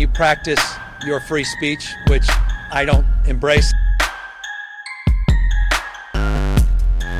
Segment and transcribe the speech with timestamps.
[0.00, 0.58] you practice
[1.04, 2.26] your free speech, which
[2.72, 3.70] I don't embrace.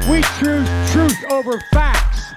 [0.08, 2.32] We choose truth over facts.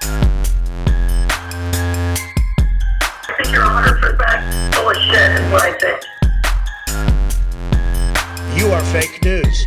[3.26, 6.02] I think you're 100% full of shit is what I think.
[8.58, 9.66] You are fake news.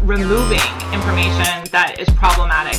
[0.00, 0.60] removing
[0.92, 2.78] information that is problematic.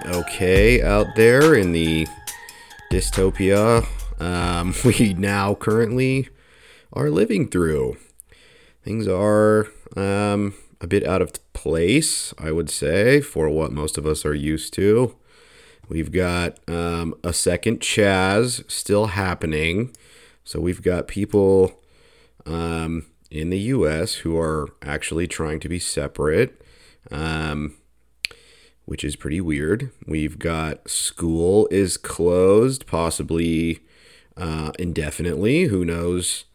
[0.00, 2.06] Doing okay out there in the
[2.92, 3.86] dystopia
[4.20, 6.28] um, we now currently
[6.92, 7.96] are living through.
[8.82, 14.06] Things are um, a bit out of place, I would say, for what most of
[14.06, 15.16] us are used to.
[15.88, 19.94] We've got um, a second Chaz still happening.
[20.44, 21.72] So we've got people
[22.46, 26.60] um, in the US who are actually trying to be separate,
[27.10, 27.76] um,
[28.90, 29.92] which is pretty weird.
[30.04, 33.84] We've got school is closed, possibly
[34.36, 35.66] uh, indefinitely.
[35.66, 36.46] Who knows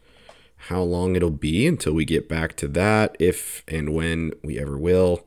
[0.68, 4.76] how long it'll be until we get back to that, if and when we ever
[4.76, 5.24] will.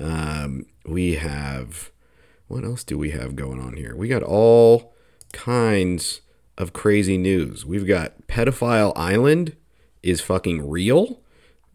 [0.00, 1.92] Um, we have.
[2.48, 3.94] What else do we have going on here?
[3.94, 4.92] We got all
[5.32, 6.20] kinds
[6.58, 7.64] of crazy news.
[7.64, 9.54] We've got Pedophile Island
[10.02, 11.20] is fucking real.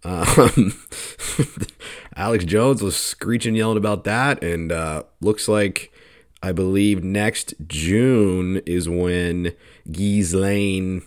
[0.06, 0.80] Um,
[2.16, 5.92] Alex Jones was screeching, and yelling about that, and uh, looks like
[6.44, 9.54] I believe next June is when
[9.92, 11.02] Ghislaine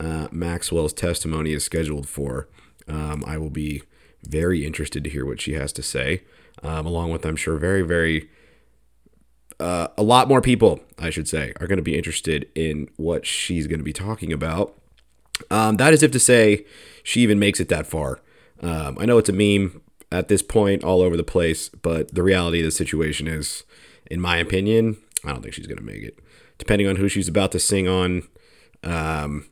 [0.00, 2.48] uh, Maxwell's testimony is scheduled for.
[2.88, 3.82] Um, I will be
[4.26, 6.22] very interested to hear what she has to say,
[6.62, 8.30] um, along with I'm sure very very
[9.60, 13.26] uh, a lot more people, I should say, are going to be interested in what
[13.26, 14.74] she's going to be talking about.
[15.50, 16.64] Um, that is if to say
[17.02, 18.20] she even makes it that far.
[18.60, 19.80] Um, I know it's a meme
[20.12, 23.64] at this point all over the place, but the reality of the situation is,
[24.10, 26.18] in my opinion, I don't think she's going to make it.
[26.58, 28.24] Depending on who she's about to sing on,
[28.82, 29.46] um,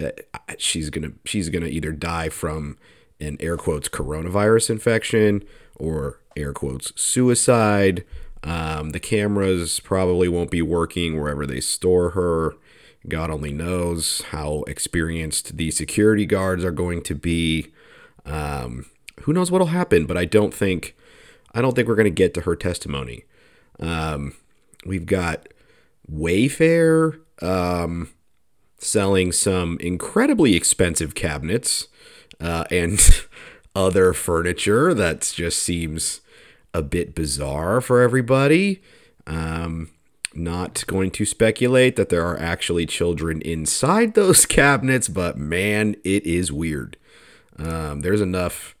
[0.00, 0.10] uh,
[0.58, 2.76] she's gonna she's gonna either die from
[3.20, 5.44] an air quotes coronavirus infection
[5.76, 8.04] or air quotes suicide.
[8.42, 12.54] Um, the cameras probably won't be working wherever they store her.
[13.08, 17.72] God only knows how experienced the security guards are going to be.
[18.24, 18.86] Um,
[19.22, 20.06] who knows what'll happen?
[20.06, 20.96] But I don't think
[21.54, 23.24] I don't think we're going to get to her testimony.
[23.78, 24.34] Um,
[24.84, 25.48] we've got
[26.10, 28.10] Wayfair um,
[28.78, 31.88] selling some incredibly expensive cabinets
[32.40, 33.00] uh, and
[33.76, 36.20] other furniture that just seems
[36.72, 38.82] a bit bizarre for everybody.
[39.26, 39.90] Um,
[40.34, 46.26] not going to speculate that there are actually children inside those cabinets, but man, it
[46.26, 46.96] is weird.
[47.58, 48.74] Um, there's enough.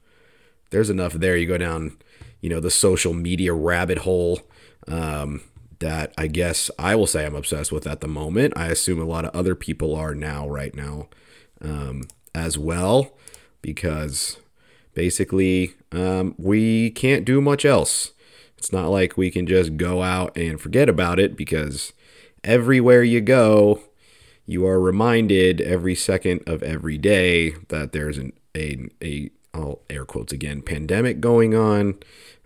[0.70, 1.36] There's enough there.
[1.36, 1.96] You go down,
[2.40, 4.40] you know, the social media rabbit hole.
[4.88, 5.42] Um,
[5.80, 8.54] that I guess I will say I'm obsessed with at the moment.
[8.56, 11.08] I assume a lot of other people are now, right now,
[11.60, 13.12] um, as well,
[13.60, 14.38] because
[14.94, 18.12] basically um, we can't do much else.
[18.56, 21.92] It's not like we can just go out and forget about it because
[22.42, 23.80] everywhere you go,
[24.46, 30.04] you are reminded every second of every day that there's an a a all air
[30.04, 31.98] quotes again pandemic going on.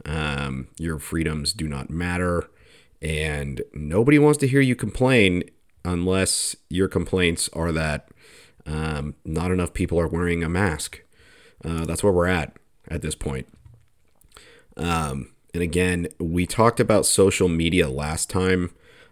[0.04, 2.48] Um, your freedoms do not matter,
[3.00, 5.44] and nobody wants to hear you complain
[5.84, 8.08] unless your complaints are that
[8.66, 11.02] um, not enough people are wearing a mask.
[11.64, 12.56] Uh, that's where we're at
[12.88, 13.48] at this point.
[14.76, 18.70] Um, and again, we talked about social media last time.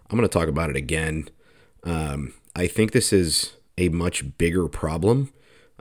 [0.09, 1.29] I'm going to talk about it again.
[1.83, 5.33] Um, I think this is a much bigger problem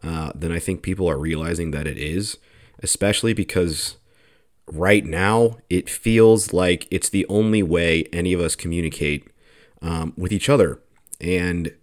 [0.04, 2.38] uh, than I think people are realizing that it is,
[2.82, 3.98] especially because
[4.72, 9.30] right now it feels like it's the only way any of us communicate
[9.82, 10.80] um, with each other.
[11.22, 11.74] And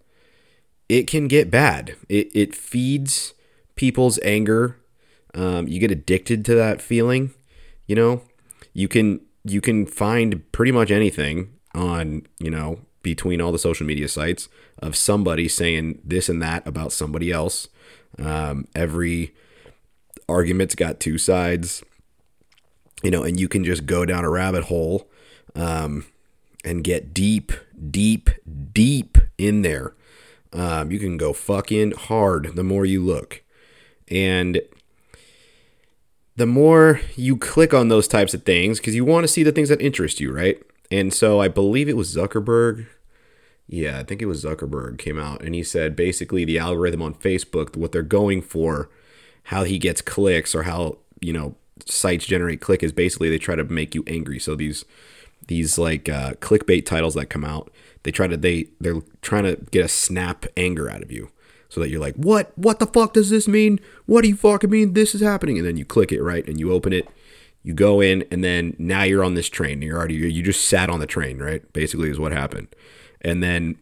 [0.89, 1.95] it can get bad.
[2.09, 3.33] It, it feeds
[3.75, 4.77] people's anger.
[5.33, 7.33] Um, you get addicted to that feeling.
[7.87, 8.21] You know,
[8.73, 13.85] you can you can find pretty much anything on you know between all the social
[13.85, 14.47] media sites
[14.79, 17.67] of somebody saying this and that about somebody else.
[18.19, 19.33] Um, every
[20.29, 21.83] argument's got two sides,
[23.01, 25.09] you know, and you can just go down a rabbit hole
[25.55, 26.05] um,
[26.63, 27.51] and get deep,
[27.91, 28.29] deep,
[28.71, 29.95] deep in there.
[30.53, 33.43] Um, you can go fucking hard the more you look.
[34.09, 34.61] And
[36.35, 39.51] the more you click on those types of things, because you want to see the
[39.51, 40.61] things that interest you, right?
[40.91, 42.87] And so I believe it was Zuckerberg
[43.73, 47.15] yeah, I think it was Zuckerberg came out and he said basically the algorithm on
[47.15, 48.87] Facebook, what they're going for,
[49.45, 53.55] how he gets clicks or how, you know, sites generate click is basically they try
[53.55, 54.37] to make you angry.
[54.37, 54.85] So these
[55.47, 57.71] these like uh, clickbait titles that come out,
[58.03, 61.31] they try to they they're trying to get a snap anger out of you.
[61.67, 62.55] So that you're like, what?
[62.55, 63.79] What the fuck does this mean?
[64.05, 65.57] What do you fucking mean this is happening?
[65.57, 67.07] And then you click it right, and you open it,
[67.63, 69.81] you go in, and then now you're on this train.
[69.81, 71.73] You're already you just sat on the train, right?
[71.73, 72.67] Basically, is what happened.
[73.23, 73.77] And then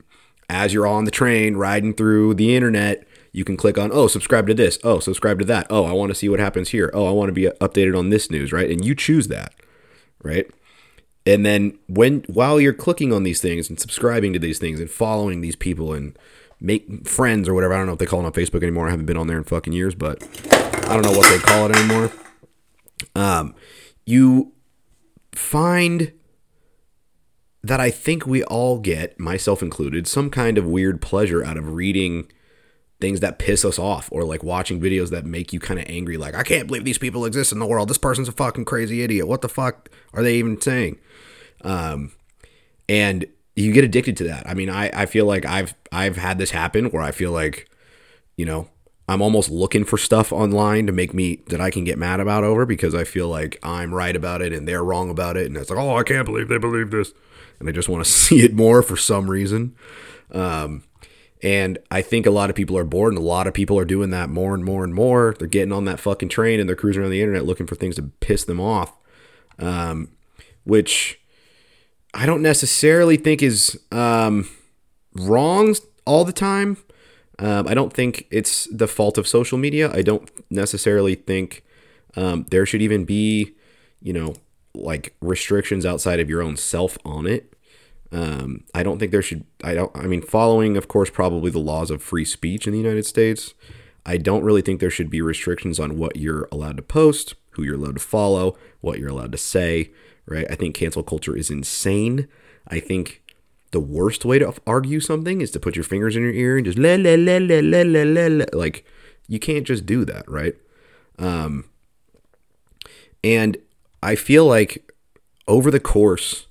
[0.49, 4.47] as you're on the train riding through the internet, you can click on, oh, subscribe
[4.47, 4.77] to this.
[4.83, 5.67] Oh, subscribe to that.
[5.69, 6.91] Oh, I want to see what happens here.
[6.93, 8.69] Oh, I want to be updated on this news, right?
[8.69, 9.53] And you choose that,
[10.21, 10.49] right?
[11.25, 14.89] And then when while you're clicking on these things and subscribing to these things and
[14.89, 16.17] following these people and
[16.59, 18.87] make friends or whatever, I don't know if they call it on Facebook anymore.
[18.87, 20.21] I haven't been on there in fucking years, but
[20.89, 22.11] I don't know what they call it anymore.
[23.15, 23.55] Um,
[24.05, 24.51] you
[25.31, 26.11] find
[27.63, 31.73] that I think we all get, myself included, some kind of weird pleasure out of
[31.73, 32.31] reading
[33.01, 36.17] things that piss us off or like watching videos that make you kind of angry
[36.17, 37.89] like I can't believe these people exist in the world.
[37.89, 39.27] This person's a fucking crazy idiot.
[39.27, 40.99] What the fuck are they even saying?
[41.63, 42.11] Um
[42.87, 43.25] and
[43.55, 44.47] you get addicted to that.
[44.47, 47.67] I mean, I I feel like I've I've had this happen where I feel like
[48.37, 48.69] you know,
[49.07, 52.43] I'm almost looking for stuff online to make me that I can get mad about
[52.43, 55.57] over because I feel like I'm right about it and they're wrong about it and
[55.57, 57.13] it's like, "Oh, I can't believe they believe this."
[57.61, 59.75] And I just want to see it more for some reason.
[60.31, 60.83] Um
[61.43, 63.85] and I think a lot of people are bored, and a lot of people are
[63.85, 65.35] doing that more and more and more.
[65.37, 67.95] They're getting on that fucking train and they're cruising around the internet looking for things
[67.95, 68.95] to piss them off,
[69.57, 70.09] um,
[70.63, 71.19] which
[72.13, 74.49] I don't necessarily think is um,
[75.15, 75.75] wrong
[76.05, 76.77] all the time.
[77.39, 79.91] Um, I don't think it's the fault of social media.
[79.91, 81.63] I don't necessarily think
[82.15, 83.55] um, there should even be,
[83.99, 84.35] you know,
[84.75, 87.50] like restrictions outside of your own self on it.
[88.11, 89.45] Um, I don't think there should.
[89.63, 89.95] I don't.
[89.95, 93.53] I mean, following, of course, probably the laws of free speech in the United States.
[94.05, 97.63] I don't really think there should be restrictions on what you're allowed to post, who
[97.63, 99.91] you're allowed to follow, what you're allowed to say.
[100.25, 100.45] Right?
[100.49, 102.27] I think cancel culture is insane.
[102.67, 103.21] I think
[103.71, 106.65] the worst way to argue something is to put your fingers in your ear and
[106.65, 108.45] just la la la la la la la.
[108.51, 108.85] Like
[109.27, 110.55] you can't just do that, right?
[111.17, 111.65] Um,
[113.23, 113.57] and
[114.03, 114.91] I feel like
[115.47, 116.47] over the course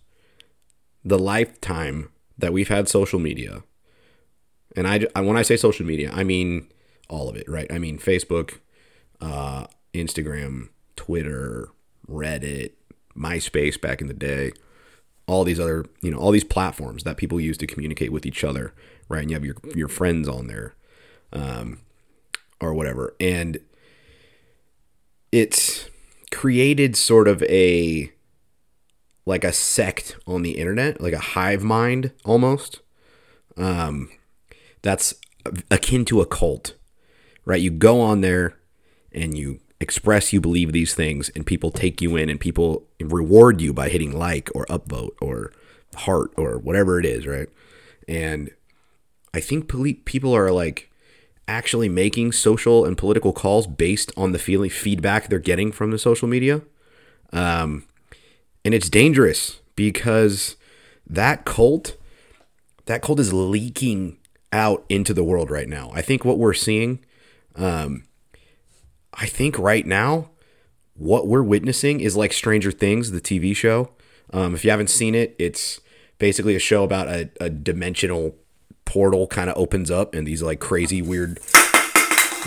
[1.05, 3.63] the lifetime that we've had social media,
[4.77, 6.69] and I, when I say social media, I mean
[7.09, 7.71] all of it, right?
[7.73, 8.59] I mean Facebook,
[9.21, 11.71] uh, Instagram, Twitter,
[12.09, 12.73] Reddit,
[13.17, 14.53] MySpace back in the day,
[15.27, 18.45] all these other, you know, all these platforms that people use to communicate with each
[18.45, 18.73] other,
[19.09, 19.23] right?
[19.23, 20.75] And you have your your friends on there,
[21.33, 21.81] um,
[22.61, 23.59] or whatever, and
[25.33, 25.89] it's
[26.33, 28.13] created sort of a
[29.31, 32.81] like a sect on the internet, like a hive mind almost.
[33.57, 34.11] Um,
[34.83, 35.15] that's
[35.71, 36.75] akin to a cult,
[37.45, 37.61] right?
[37.61, 38.57] You go on there
[39.13, 43.61] and you express you believe these things, and people take you in, and people reward
[43.61, 45.53] you by hitting like or upvote or
[45.95, 47.49] heart or whatever it is, right?
[48.07, 48.51] And
[49.33, 49.73] I think
[50.05, 50.91] people are like
[51.47, 55.99] actually making social and political calls based on the feeling feedback they're getting from the
[55.99, 56.63] social media.
[57.33, 57.87] Um,
[58.65, 60.57] and it's dangerous because
[61.07, 61.97] that cult
[62.87, 64.19] that cult is leaking
[64.53, 65.93] out into the world right now.
[65.95, 67.01] I think what we're seeing
[67.57, 68.05] um
[69.13, 70.31] I think right now
[70.95, 73.91] what we're witnessing is like Stranger Things, the TV show.
[74.33, 75.81] Um, if you haven't seen it, it's
[76.19, 78.37] basically a show about a, a dimensional
[78.85, 81.41] portal kind of opens up and these like crazy weird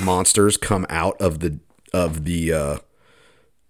[0.04, 1.60] monsters come out of the
[1.94, 2.78] of the uh,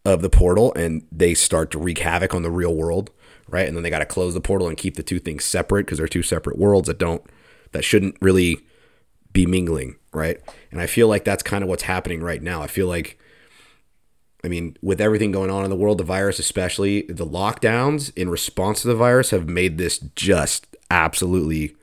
[0.06, 3.10] of the portal and they start to wreak havoc on the real world,
[3.48, 3.68] right?
[3.68, 5.98] And then they got to close the portal and keep the two things separate because
[5.98, 7.24] they're two separate worlds that don't
[7.72, 8.60] that shouldn't really
[9.32, 10.40] be mingling, right?
[10.72, 12.62] And I feel like that's kind of what's happening right now.
[12.62, 13.18] I feel like
[14.44, 18.30] I mean, with everything going on in the world, the virus especially, the lockdowns in
[18.30, 21.78] response to the virus have made this just absolutely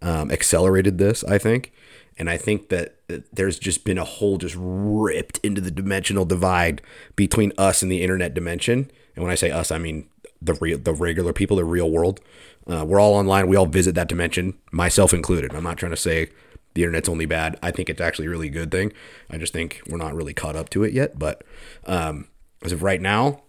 [0.00, 1.72] um, accelerated this, I think.
[2.18, 2.95] And I think that
[3.32, 6.82] there's just been a hole just ripped into the dimensional divide
[7.14, 8.90] between us and the internet dimension.
[9.14, 10.08] And when I say us, I mean
[10.42, 12.20] the real, the regular people, the real world.
[12.66, 13.46] Uh, we're all online.
[13.46, 15.54] We all visit that dimension, myself included.
[15.54, 16.30] I'm not trying to say
[16.74, 17.58] the internet's only bad.
[17.62, 18.92] I think it's actually a really good thing.
[19.30, 21.18] I just think we're not really caught up to it yet.
[21.18, 21.44] But
[21.86, 22.28] um,
[22.62, 23.42] as of right now,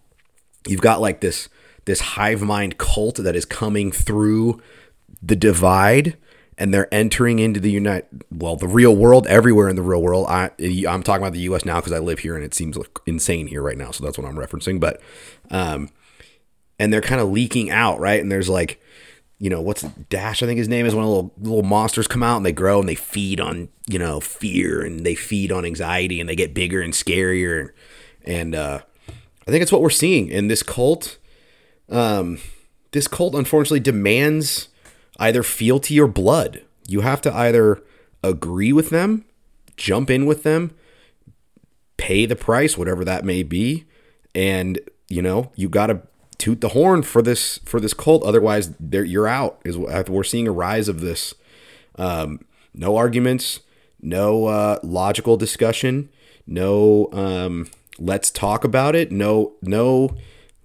[0.66, 1.48] you've got like this
[1.84, 4.60] this hive mind cult that is coming through
[5.22, 6.16] the divide
[6.58, 10.26] and they're entering into the unite well the real world everywhere in the real world
[10.28, 10.50] I,
[10.88, 13.62] i'm talking about the us now because i live here and it seems insane here
[13.62, 15.00] right now so that's what i'm referencing but
[15.50, 15.90] um
[16.78, 18.80] and they're kind of leaking out right and there's like
[19.38, 20.42] you know, what's Dash?
[20.42, 20.94] I think his name is.
[20.94, 24.20] When little little monsters come out and they grow and they feed on you know
[24.20, 27.60] fear and they feed on anxiety and they get bigger and scarier.
[27.60, 27.70] And
[28.24, 28.80] and uh,
[29.46, 31.18] I think it's what we're seeing in this cult.
[31.88, 32.38] Um,
[32.90, 34.68] this cult unfortunately demands
[35.18, 36.62] either fealty or blood.
[36.86, 37.82] You have to either
[38.22, 39.24] agree with them,
[39.76, 40.72] jump in with them,
[41.96, 43.84] pay the price, whatever that may be,
[44.34, 46.02] and you know you got to
[46.38, 48.22] toot the horn for this for this cult.
[48.22, 49.60] Otherwise, you're out.
[49.64, 51.34] Is we're seeing a rise of this.
[51.96, 52.40] Um,
[52.72, 53.60] no arguments,
[54.00, 56.08] no uh, logical discussion,
[56.46, 59.10] no um, let's talk about it.
[59.10, 60.14] No, no,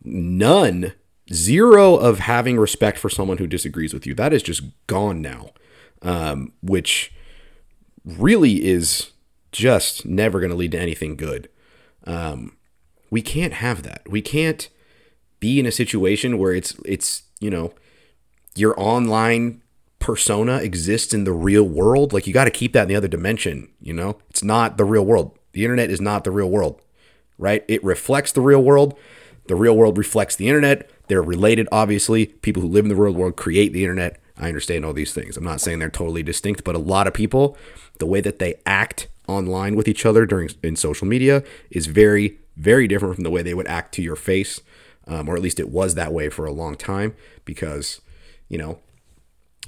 [0.03, 0.93] none,
[1.32, 4.13] zero of having respect for someone who disagrees with you.
[4.13, 5.51] That is just gone now,
[6.01, 7.13] um, which
[8.03, 9.12] really is
[9.51, 11.50] just never going to lead to anything good.
[12.06, 12.58] Um,
[13.10, 14.01] we can't have that.
[14.10, 14.68] We can't
[15.39, 17.74] be in a situation where it's it's you know
[18.56, 19.62] your online
[20.00, 23.10] persona exists in the real world like you got to keep that in the other
[23.10, 26.82] dimension you know it's not the real world the internet is not the real world
[27.38, 28.98] right it reflects the real world
[29.47, 30.89] the real world reflects the internet.
[31.07, 32.27] They're related obviously.
[32.27, 34.19] People who live in the real world create the internet.
[34.38, 35.38] I understand all these things.
[35.38, 37.57] I'm not saying they're totally distinct but a lot of people
[38.00, 42.39] the way that they act online with each other during in social media is very
[42.57, 44.62] very different from the way they would act to your face
[45.07, 48.01] um, or at least it was that way for a long time because
[48.50, 48.79] you know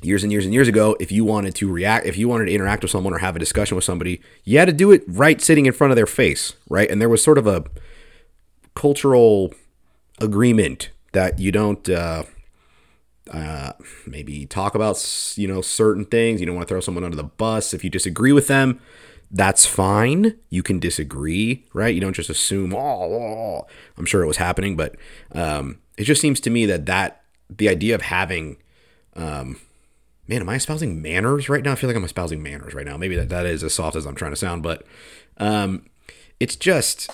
[0.01, 2.51] years and years and years ago if you wanted to react if you wanted to
[2.51, 5.41] interact with someone or have a discussion with somebody you had to do it right
[5.41, 6.89] sitting in front of their face right?
[6.89, 7.63] And there was sort of a
[8.75, 9.53] cultural
[10.20, 12.24] agreement that you don't uh,
[13.32, 13.74] uh,
[14.06, 17.24] maybe talk about you know certain things you don't want to throw someone under the
[17.24, 18.80] bus if you disagree with them
[19.32, 20.36] that's fine.
[20.50, 21.94] You can disagree, right?
[21.94, 23.68] You don't just assume, oh, oh, oh.
[23.98, 24.96] I'm sure it was happening, but
[25.32, 28.58] um, it just seems to me that that the idea of having,
[29.16, 29.60] um,
[30.28, 31.74] man, am I espousing manners right now?
[31.74, 32.98] I feel like I'm espousing manners right now.
[32.98, 34.86] Maybe that, that is as soft as I'm trying to sound, but
[35.38, 35.86] um,
[36.40, 37.10] it's just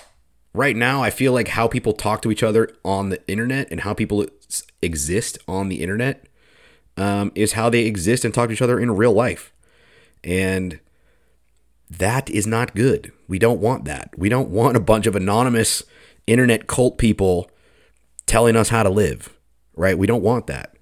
[0.54, 3.80] right now, I feel like how people talk to each other on the internet and
[3.80, 4.26] how people
[4.80, 6.26] exist on the internet
[6.96, 9.52] um, is how they exist and talk to each other in real life.
[10.22, 10.78] And
[11.90, 13.12] that is not good.
[13.28, 14.10] We don't want that.
[14.16, 15.82] We don't want a bunch of anonymous
[16.26, 17.50] internet cult people
[18.26, 19.36] telling us how to live,
[19.74, 19.98] right?
[19.98, 20.76] We don't want that.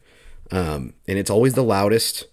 [0.50, 2.26] Um, and it's always the loudest.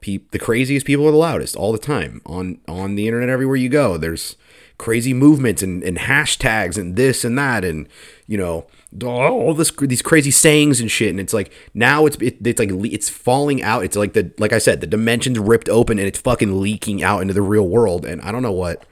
[0.00, 3.56] Pe- the craziest people are the loudest all the time on on the internet everywhere
[3.56, 3.96] you go.
[3.96, 4.36] There's
[4.78, 7.88] crazy movements and, and hashtags and this and that and
[8.28, 8.66] you know
[9.04, 11.10] all this these crazy sayings and shit.
[11.10, 13.84] And it's like now it's it, it's like it's falling out.
[13.84, 17.20] It's like the like i said the dimensions ripped open and it's fucking leaking out
[17.20, 18.06] into the real world.
[18.06, 18.84] And i don't know what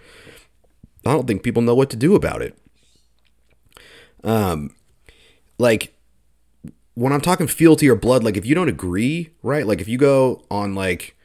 [1.07, 2.57] i don't think people know what to do about it.
[4.23, 4.75] Um
[5.59, 5.95] like
[6.95, 9.67] when i'm talking fealty or blood like if you don't agree right?
[9.67, 11.16] Like if you go on like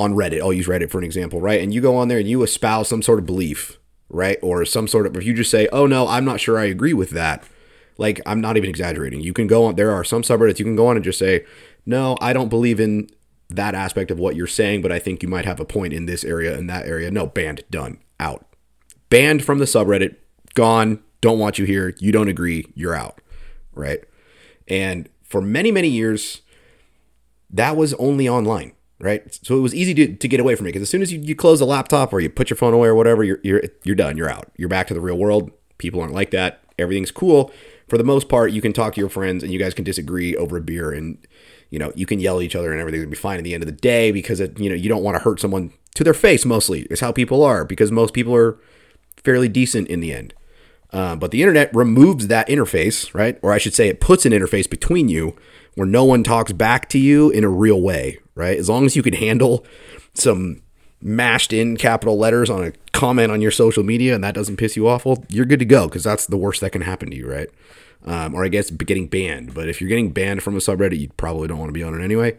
[0.00, 1.60] on Reddit, I'll use Reddit for an example, right?
[1.60, 3.78] And you go on there and you espouse some sort of belief,
[4.08, 4.38] right?
[4.42, 6.94] Or some sort of, if you just say, oh no, I'm not sure I agree
[6.94, 7.44] with that,
[7.98, 9.20] like I'm not even exaggerating.
[9.20, 11.44] You can go on, there are some subreddits you can go on and just say,
[11.84, 13.10] no, I don't believe in
[13.50, 16.06] that aspect of what you're saying, but I think you might have a point in
[16.06, 17.10] this area and that area.
[17.10, 18.46] No, banned, done, out.
[19.10, 20.16] Banned from the subreddit,
[20.54, 23.20] gone, don't want you here, you don't agree, you're out,
[23.74, 24.02] right?
[24.66, 26.40] And for many, many years,
[27.50, 29.38] that was only online right?
[29.42, 31.20] So it was easy to, to get away from it because as soon as you,
[31.20, 33.96] you close the laptop or you put your phone away or whatever, you're, you're, you're
[33.96, 34.16] done.
[34.16, 34.50] You're out.
[34.56, 35.50] You're back to the real world.
[35.78, 36.62] People aren't like that.
[36.78, 37.50] Everything's cool.
[37.88, 40.36] For the most part, you can talk to your friends and you guys can disagree
[40.36, 41.18] over a beer and,
[41.70, 43.54] you know, you can yell at each other and everything's gonna be fine at the
[43.54, 46.04] end of the day because, it, you know, you don't want to hurt someone to
[46.04, 48.58] their face mostly is how people are because most people are
[49.16, 50.34] fairly decent in the end.
[50.92, 53.38] Uh, but the internet removes that interface, right?
[53.42, 55.36] Or I should say, it puts an interface between you
[55.74, 58.58] where no one talks back to you in a real way, right?
[58.58, 59.64] As long as you can handle
[60.14, 60.62] some
[61.00, 64.76] mashed in capital letters on a comment on your social media and that doesn't piss
[64.76, 67.16] you off, well, you're good to go because that's the worst that can happen to
[67.16, 67.48] you, right?
[68.04, 69.54] Um, or I guess getting banned.
[69.54, 71.98] But if you're getting banned from a subreddit, you probably don't want to be on
[71.98, 72.36] it anyway.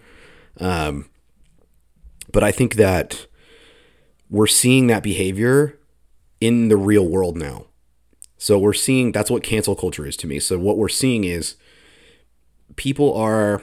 [0.60, 1.10] Um,
[2.32, 3.28] but I think that
[4.30, 5.78] we're seeing that behavior
[6.40, 7.68] in the real world now.
[8.38, 10.40] So we're seeing that's what cancel culture is to me.
[10.40, 11.56] So what we're seeing is
[12.82, 13.62] people are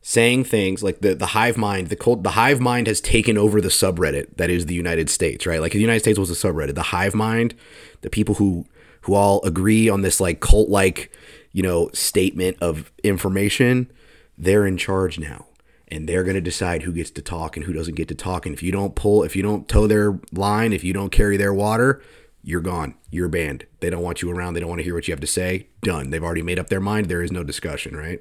[0.00, 3.60] saying things like the the hive mind the cold the hive mind has taken over
[3.60, 6.74] the subreddit that is the United States right like the United States was a subreddit
[6.74, 7.54] the hive mind
[8.00, 8.66] the people who
[9.02, 11.12] who all agree on this like cult like
[11.52, 13.88] you know statement of information
[14.36, 15.46] they're in charge now
[15.86, 18.44] and they're going to decide who gets to talk and who doesn't get to talk
[18.44, 21.36] and if you don't pull if you don't toe their line if you don't carry
[21.36, 22.02] their water
[22.42, 22.94] you're gone.
[23.10, 23.66] You're banned.
[23.80, 24.54] They don't want you around.
[24.54, 25.68] They don't want to hear what you have to say.
[25.82, 26.10] Done.
[26.10, 27.06] They've already made up their mind.
[27.06, 28.20] There is no discussion, right?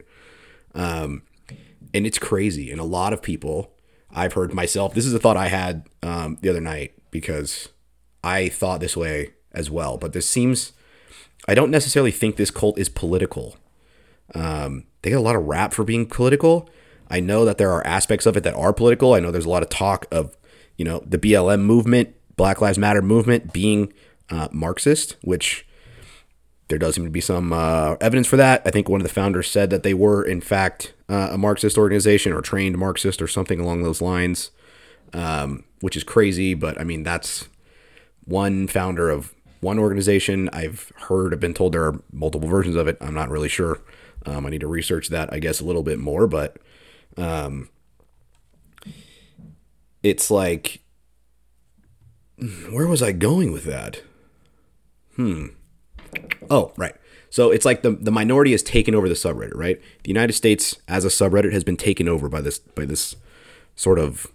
[0.73, 1.23] Um,
[1.93, 2.71] and it's crazy.
[2.71, 3.73] And a lot of people,
[4.11, 4.93] I've heard myself.
[4.93, 7.69] This is a thought I had um, the other night because
[8.23, 9.97] I thought this way as well.
[9.97, 10.73] But this seems,
[11.47, 13.57] I don't necessarily think this cult is political.
[14.33, 16.69] Um, they get a lot of rap for being political.
[17.09, 19.13] I know that there are aspects of it that are political.
[19.13, 20.37] I know there's a lot of talk of,
[20.77, 23.91] you know, the BLM movement, Black Lives Matter movement being
[24.29, 25.67] uh, Marxist, which
[26.71, 28.61] there does seem to be some uh, evidence for that.
[28.65, 31.77] I think one of the founders said that they were, in fact, uh, a Marxist
[31.77, 34.51] organization or trained Marxist or something along those lines,
[35.11, 36.53] um, which is crazy.
[36.53, 37.49] But I mean, that's
[38.23, 40.49] one founder of one organization.
[40.53, 42.97] I've heard, I've been told there are multiple versions of it.
[43.01, 43.81] I'm not really sure.
[44.25, 46.25] Um, I need to research that, I guess, a little bit more.
[46.25, 46.55] But
[47.17, 47.67] um,
[50.01, 50.81] it's like,
[52.71, 54.01] where was I going with that?
[55.17, 55.47] Hmm.
[56.51, 56.95] Oh, right.
[57.29, 59.81] So it's like the the minority has taken over the subreddit, right?
[60.03, 63.15] The United States as a subreddit has been taken over by this by this
[63.75, 64.27] sort of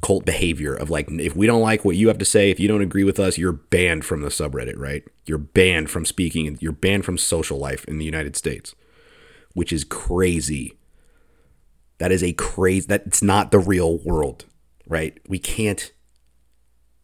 [0.00, 2.68] cult behavior of like if we don't like what you have to say, if you
[2.68, 5.02] don't agree with us, you're banned from the subreddit, right?
[5.24, 8.76] You're banned from speaking, you're banned from social life in the United States,
[9.54, 10.78] which is crazy.
[11.98, 14.44] That is a crazy that it's not the real world,
[14.86, 15.18] right?
[15.28, 15.92] We can't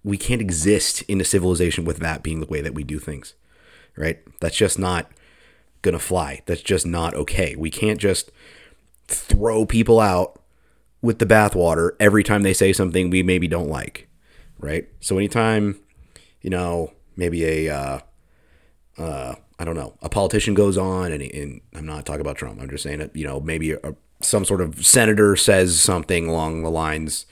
[0.05, 3.35] we can't exist in a civilization with that being the way that we do things
[3.97, 4.19] right?
[4.41, 5.11] That's just not
[5.83, 6.43] gonna fly.
[6.47, 7.57] That's just not okay.
[7.57, 8.31] We can't just
[9.07, 10.41] throw people out
[11.03, 14.09] with the bathwater every time they say something we maybe don't like,
[14.59, 14.89] right?
[15.01, 15.81] So anytime,
[16.41, 17.99] you know, maybe a, uh,
[18.97, 22.61] uh, I don't know, a politician goes on, and, and I'm not talking about Trump.
[22.61, 26.63] I'm just saying that you know maybe a, some sort of senator says something along
[26.63, 27.27] the lines,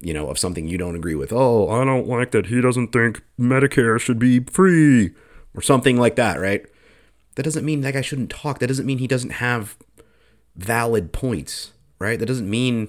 [0.00, 1.32] you know, of something you don't agree with.
[1.32, 5.12] Oh, I don't like that he doesn't think Medicare should be free
[5.54, 6.64] or something like that, right?
[7.36, 8.58] That doesn't mean that guy shouldn't talk.
[8.58, 9.76] That doesn't mean he doesn't have
[10.56, 12.18] valid points, right?
[12.18, 12.88] That doesn't mean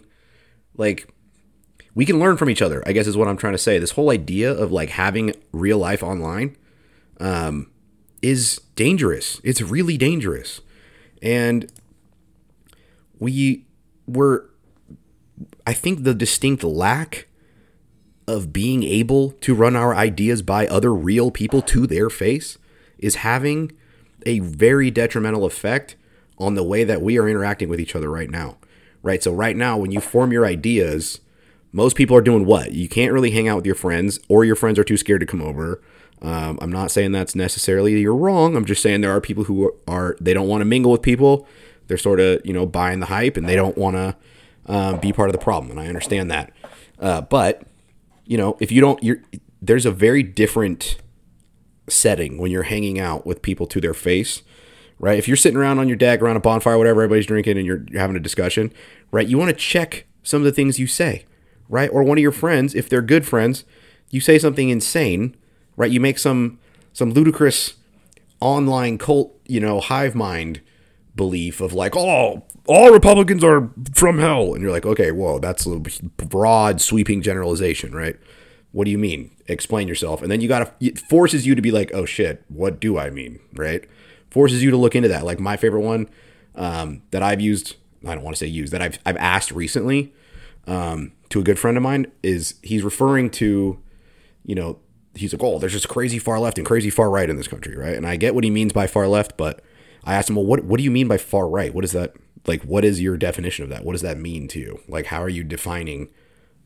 [0.75, 1.13] like
[1.93, 3.77] we can learn from each other, I guess is what I'm trying to say.
[3.77, 6.55] This whole idea of like having real life online
[7.19, 7.69] um,
[8.21, 9.41] is dangerous.
[9.43, 10.61] It's really dangerous.
[11.21, 11.71] And
[13.19, 13.65] we
[14.07, 14.49] were,
[15.67, 17.27] I think the distinct lack
[18.27, 22.57] of being able to run our ideas by other real people to their face
[22.97, 23.71] is having
[24.25, 25.95] a very detrimental effect
[26.37, 28.57] on the way that we are interacting with each other right now.
[29.03, 29.21] Right?
[29.21, 31.19] So right now when you form your ideas,
[31.71, 32.73] most people are doing what?
[32.73, 35.25] You can't really hang out with your friends or your friends are too scared to
[35.25, 35.81] come over.
[36.21, 38.55] Um, I'm not saying that's necessarily you're wrong.
[38.55, 41.47] I'm just saying there are people who are they don't want to mingle with people.
[41.87, 44.15] They're sort of you know buying the hype and they don't want to
[44.67, 46.53] um, be part of the problem, and I understand that.
[46.99, 47.63] Uh, but
[48.31, 49.21] you know, if you don't, you're
[49.61, 50.95] there's a very different
[51.89, 54.41] setting when you're hanging out with people to their face,
[54.99, 55.19] right?
[55.19, 57.83] If you're sitting around on your deck around a bonfire, whatever, everybody's drinking and you're,
[57.89, 58.71] you're having a discussion,
[59.11, 59.27] right?
[59.27, 61.25] You want to check some of the things you say,
[61.67, 61.89] right?
[61.91, 63.65] Or one of your friends, if they're good friends,
[64.11, 65.35] you say something insane,
[65.75, 65.91] right?
[65.91, 66.57] You make some
[66.93, 67.73] some ludicrous
[68.39, 70.61] online cult, you know, hive mind
[71.15, 74.53] belief of like, oh, all Republicans are from hell.
[74.53, 78.17] And you're like, okay, whoa, that's a broad, sweeping generalization, right?
[78.71, 79.31] What do you mean?
[79.47, 80.21] Explain yourself.
[80.21, 82.97] And then you got to, it forces you to be like, oh shit, what do
[82.97, 83.83] I mean, right?
[84.29, 85.25] Forces you to look into that.
[85.25, 86.09] Like my favorite one
[86.55, 87.75] um, that I've used,
[88.07, 90.13] I don't want to say used, that I've, I've asked recently
[90.67, 93.81] um, to a good friend of mine is he's referring to,
[94.45, 94.79] you know,
[95.15, 97.75] he's like, oh, there's just crazy far left and crazy far right in this country,
[97.75, 97.95] right?
[97.95, 99.61] And I get what he means by far left, but
[100.03, 101.73] I asked him, well, what, what do you mean by far right?
[101.73, 102.13] What is that?
[102.47, 103.85] Like, what is your definition of that?
[103.85, 104.79] What does that mean to you?
[104.87, 106.09] Like, how are you defining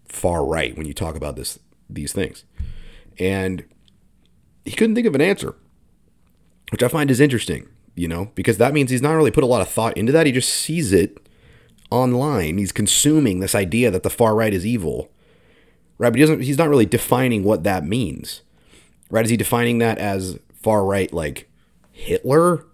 [0.08, 2.46] far right when you talk about this, these things?
[3.20, 3.66] And
[4.64, 5.56] he couldn't think of an answer,
[6.72, 9.48] which I find is interesting, you know, because that means he's not really put a
[9.48, 10.26] lot of thought into that.
[10.26, 11.18] He just sees it
[11.92, 12.58] online.
[12.58, 15.12] He's consuming this idea that the far right is evil,
[15.98, 16.10] right?
[16.10, 18.42] But he doesn't, he's not really defining what that means,
[19.10, 19.26] right?
[19.26, 21.50] Is he defining that as far right, like
[21.92, 22.66] Hitler?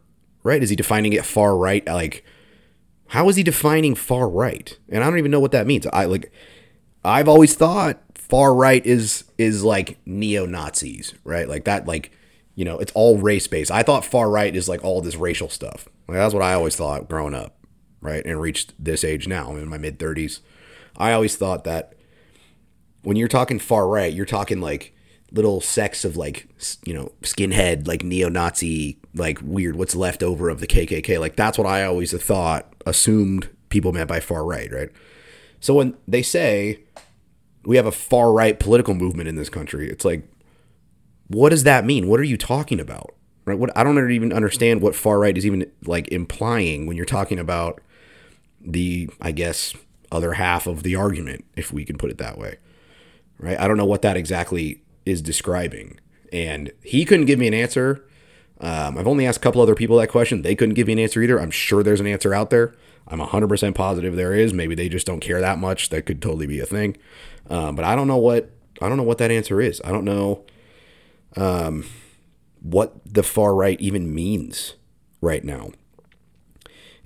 [0.43, 0.61] Right?
[0.61, 1.85] Is he defining it far right?
[1.85, 2.23] Like,
[3.07, 4.77] how is he defining far right?
[4.89, 5.85] And I don't even know what that means.
[5.87, 6.31] I like,
[7.03, 11.47] I've always thought far right is is like neo Nazis, right?
[11.49, 12.11] Like that, like
[12.55, 13.71] you know, it's all race based.
[13.71, 15.87] I thought far right is like all this racial stuff.
[16.07, 17.57] Like that's what I always thought growing up,
[18.01, 18.25] right?
[18.25, 20.41] And reached this age now, I'm in my mid thirties.
[20.97, 21.95] I always thought that
[23.03, 24.93] when you're talking far right, you're talking like
[25.31, 26.47] little sects of like
[26.85, 31.57] you know skinhead like neo-nazi like weird what's left over of the kkk like that's
[31.57, 34.89] what i always thought assumed people meant by far right right
[35.59, 36.79] so when they say
[37.65, 40.27] we have a far right political movement in this country it's like
[41.27, 43.13] what does that mean what are you talking about
[43.45, 47.05] right what i don't even understand what far right is even like implying when you're
[47.05, 47.81] talking about
[48.63, 49.73] the, I guess,
[50.11, 52.57] other half of the argument, if we can put it that way.
[53.37, 53.59] Right?
[53.59, 55.99] I don't know what that exactly is describing.
[56.31, 58.05] And he couldn't give me an answer.
[58.61, 60.43] Um, I've only asked a couple other people that question.
[60.43, 61.41] They couldn't give me an answer either.
[61.41, 62.75] I'm sure there's an answer out there.
[63.07, 64.53] I'm 100% positive there is.
[64.53, 65.89] Maybe they just don't care that much.
[65.89, 66.95] That could totally be a thing.
[67.49, 69.81] Um, but I don't know what I don't know what that answer is.
[69.83, 70.43] I don't know
[71.35, 71.85] um,
[72.61, 74.75] what the far right even means
[75.21, 75.71] right now.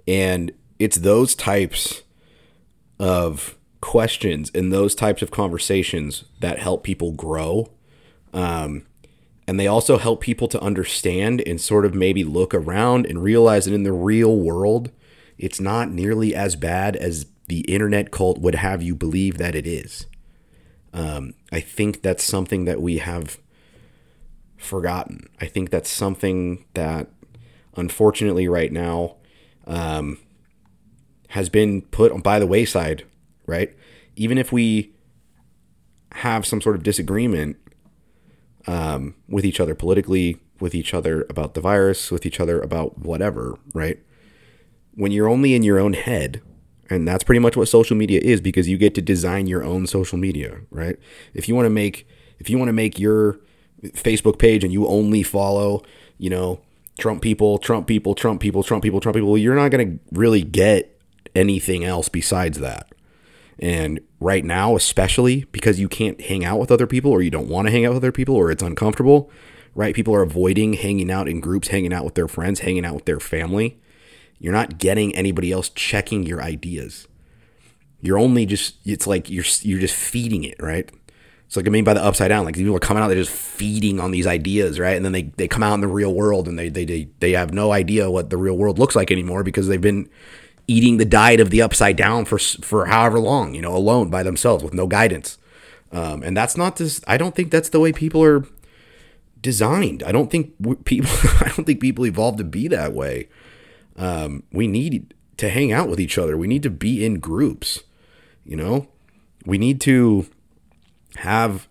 [0.07, 2.03] And it's those types
[2.99, 7.71] of questions and those types of conversations that help people grow.
[8.33, 8.85] Um,
[9.47, 13.65] and they also help people to understand and sort of maybe look around and realize
[13.65, 14.91] that in the real world,
[15.37, 19.67] it's not nearly as bad as the internet cult would have you believe that it
[19.67, 20.07] is.
[20.93, 23.37] Um, I think that's something that we have
[24.57, 25.29] forgotten.
[25.39, 27.11] I think that's something that,
[27.75, 29.17] unfortunately, right now,
[29.67, 30.17] um,
[31.29, 33.03] has been put by the wayside,
[33.45, 33.75] right?
[34.15, 34.93] Even if we
[36.13, 37.57] have some sort of disagreement
[38.67, 42.99] um, with each other politically, with each other about the virus, with each other about
[42.99, 43.99] whatever, right?
[44.93, 46.41] When you're only in your own head,
[46.89, 49.87] and that's pretty much what social media is because you get to design your own
[49.87, 50.97] social media, right?
[51.33, 52.07] If you want to make
[52.39, 53.39] if you want to make your
[53.83, 55.83] Facebook page and you only follow,
[56.17, 56.61] you know,
[56.97, 60.43] Trump people, Trump people, Trump people, Trump people, Trump people, you're not going to really
[60.43, 60.99] get
[61.35, 62.93] anything else besides that.
[63.59, 67.47] And right now, especially because you can't hang out with other people or you don't
[67.47, 69.31] want to hang out with other people or it's uncomfortable,
[69.73, 69.95] right?
[69.95, 73.05] People are avoiding hanging out in groups, hanging out with their friends, hanging out with
[73.05, 73.79] their family.
[74.39, 77.07] You're not getting anybody else checking your ideas.
[78.01, 80.89] You're only just it's like you're you're just feeding it, right?
[81.47, 82.45] It's like I mean by the upside down.
[82.45, 84.95] Like people are coming out, they're just feeding on these ideas, right?
[84.95, 87.31] And then they, they come out in the real world and they, they they they
[87.31, 90.09] have no idea what the real world looks like anymore because they've been
[90.67, 94.23] eating the diet of the upside down for for however long, you know, alone by
[94.23, 95.37] themselves with no guidance.
[95.91, 97.01] Um, and that's not this.
[97.07, 98.45] I don't think that's the way people are
[99.39, 100.03] designed.
[100.03, 100.53] I don't think
[100.85, 101.09] people.
[101.39, 103.29] I don't think people evolved to be that way.
[103.95, 106.37] Um, we need to hang out with each other.
[106.37, 107.83] We need to be in groups.
[108.43, 108.87] You know,
[109.45, 110.27] we need to
[111.17, 111.67] have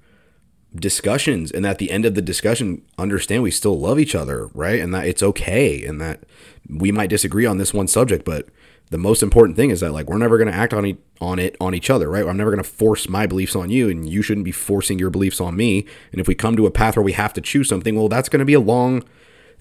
[0.74, 4.80] discussions and at the end of the discussion understand we still love each other right
[4.80, 6.24] and that it's okay and that
[6.68, 8.48] we might disagree on this one subject but
[8.90, 11.38] the most important thing is that like we're never going to act on it on
[11.38, 12.26] it on each other right?
[12.26, 15.10] I'm never going to force my beliefs on you and you shouldn't be forcing your
[15.10, 15.86] beliefs on me.
[16.12, 18.28] And if we come to a path where we have to choose something well that's
[18.28, 19.04] going to be a long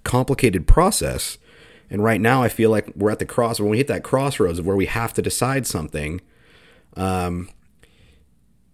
[0.04, 1.38] complicated process.
[1.90, 4.60] And right now i feel like we're at the cross when we hit that crossroads
[4.60, 6.22] of where we have to decide something
[6.96, 7.50] um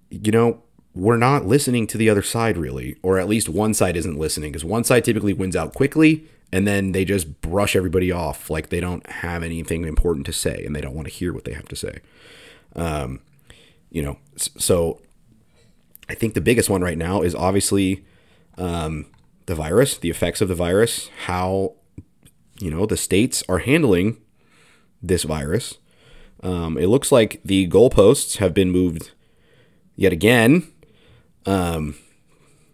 [0.09, 0.63] you know
[0.95, 4.51] we're not listening to the other side really, or at least one side isn't listening
[4.51, 8.69] because one side typically wins out quickly and then they just brush everybody off like
[8.69, 11.53] they don't have anything important to say and they don't want to hear what they
[11.53, 11.99] have to say.
[12.75, 13.21] Um,
[13.89, 15.01] you know, so
[16.09, 18.05] I think the biggest one right now is obviously
[18.57, 19.05] um,
[19.45, 21.75] the virus, the effects of the virus, how
[22.59, 24.17] you know the states are handling
[25.01, 25.77] this virus.
[26.41, 29.11] Um, it looks like the goalposts have been moved
[29.95, 30.71] yet again
[31.45, 31.95] um,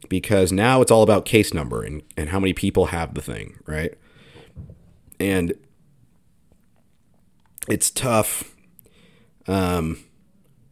[0.09, 3.57] because now it's all about case number and, and how many people have the thing,
[3.65, 3.93] right?
[5.19, 5.53] And
[7.67, 8.55] it's tough.
[9.47, 9.99] Um,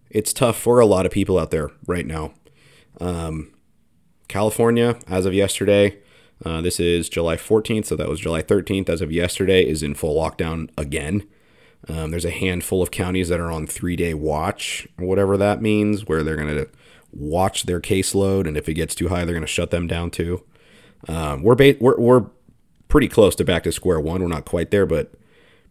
[0.10, 2.34] it's tough for a lot of people out there right now.
[3.02, 3.52] Um,
[4.28, 5.98] California, as of yesterday,
[6.46, 8.90] uh, this is July 14th, so that was July 13th.
[8.90, 11.28] As of yesterday, is in full lockdown again.
[11.88, 16.08] Um, there's a handful of counties that are on three day watch, whatever that means,
[16.08, 16.70] where they're going to
[17.14, 20.12] watch their caseload, and if it gets too high, they're going to shut them down
[20.12, 20.44] too.
[21.08, 22.26] Um, we're, ba- we're we're
[22.88, 24.22] pretty close to back to square one.
[24.22, 25.14] We're not quite there, but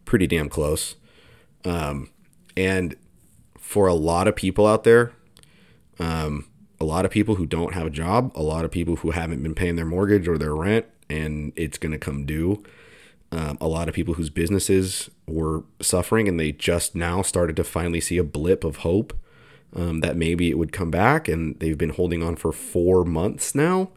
[0.05, 0.95] pretty damn close.
[1.65, 2.09] Um,
[2.55, 2.95] and
[3.57, 5.13] for a lot of people out there,
[5.99, 6.47] um,
[6.79, 9.41] a lot of people who don't have a job, a lot of people who haven't
[9.41, 12.63] been paying their mortgage or their rent, and it's going to come due.
[13.31, 17.63] Um, a lot of people whose businesses were suffering and they just now started to
[17.63, 19.13] finally see a blip of hope
[19.75, 23.55] um, that maybe it would come back, and they've been holding on for four months
[23.55, 23.89] now.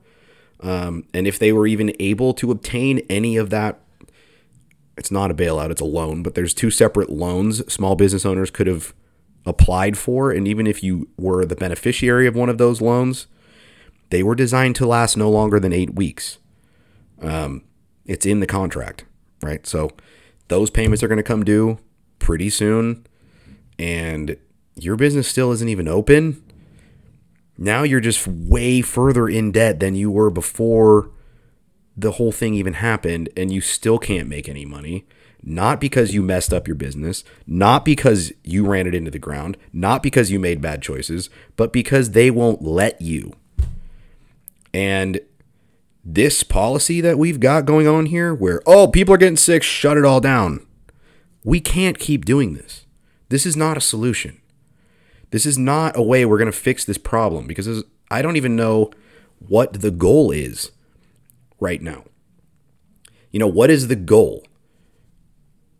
[0.61, 3.81] Um, and if they were even able to obtain any of that,
[4.97, 8.51] it's not a bailout, it's a loan, but there's two separate loans small business owners
[8.51, 8.95] could have
[9.45, 10.31] applied for.
[10.31, 13.27] And even if you were the beneficiary of one of those loans,
[14.11, 16.39] they were designed to last no longer than eight weeks.
[17.21, 17.65] Um,
[18.07, 19.05] it's in the contract,
[19.43, 19.67] right?
[19.67, 19.91] So
[20.49, 21.79] those payments are going to come due
[22.19, 23.07] pretty soon.
[23.79, 24.37] And
[24.77, 26.43] your business still isn't even open,
[27.59, 31.11] now you're just way further in debt than you were before
[31.97, 35.07] the whole thing even happened, and you still can't make any money.
[35.47, 39.57] not because you messed up your business, not because you ran it into the ground,
[39.73, 43.33] not because you made bad choices, but because they won't let you.
[44.75, 45.21] And
[46.05, 49.97] this policy that we've got going on here, where, oh, people are getting sick, shut
[49.97, 50.67] it all down.
[51.45, 52.85] We can't keep doing this.
[53.29, 54.41] This is not a solution.
[55.31, 58.37] This is not a way we're going to fix this problem because this- I don't
[58.37, 58.91] even know
[59.39, 60.71] what the goal is
[61.61, 62.05] right now.
[63.31, 64.47] You know, what is the goal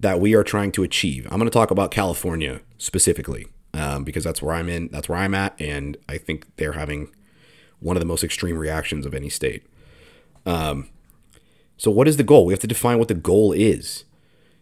[0.01, 1.27] that we are trying to achieve?
[1.27, 5.19] I'm going to talk about California specifically um, because that's where I'm in, that's where
[5.19, 7.09] I'm at, and I think they're having
[7.81, 9.65] one of the most extreme reactions of any state.
[10.45, 10.89] Um,
[11.77, 12.47] so, what is the goal?
[12.47, 14.05] We have to define what the goal is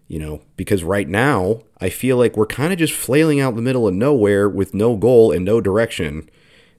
[0.06, 3.56] you know, because right now I feel like we're kind of just flailing out in
[3.56, 6.28] the middle of nowhere with no goal and no direction.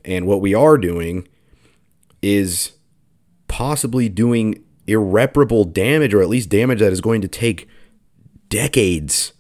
[0.04, 1.28] And what we are doing
[2.22, 2.74] is
[3.48, 7.68] possibly doing irreparable damage, or at least damage that is going to take
[8.50, 9.34] decades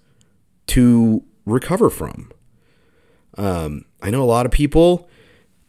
[0.67, 2.31] to recover from.
[3.37, 5.07] Um, I know a lot of people.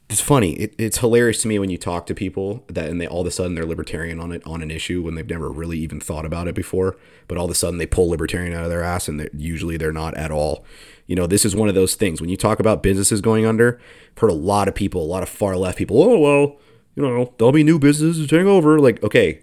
[0.08, 0.52] It's funny.
[0.52, 3.26] It, it's hilarious to me when you talk to people that and they all of
[3.26, 6.24] a sudden they're libertarian on it on an issue when they've never really even thought
[6.24, 6.96] about it before.
[7.26, 9.76] But all of a sudden they pull libertarian out of their ass and they're- usually
[9.76, 10.64] they're not at all.
[11.06, 13.80] You know, this is one of those things when you talk about businesses going under.
[14.14, 16.00] I've heard a lot of people, a lot of far left people.
[16.00, 16.56] Oh well,
[16.94, 18.78] you know, there'll be new businesses taking over.
[18.78, 19.42] Like, okay,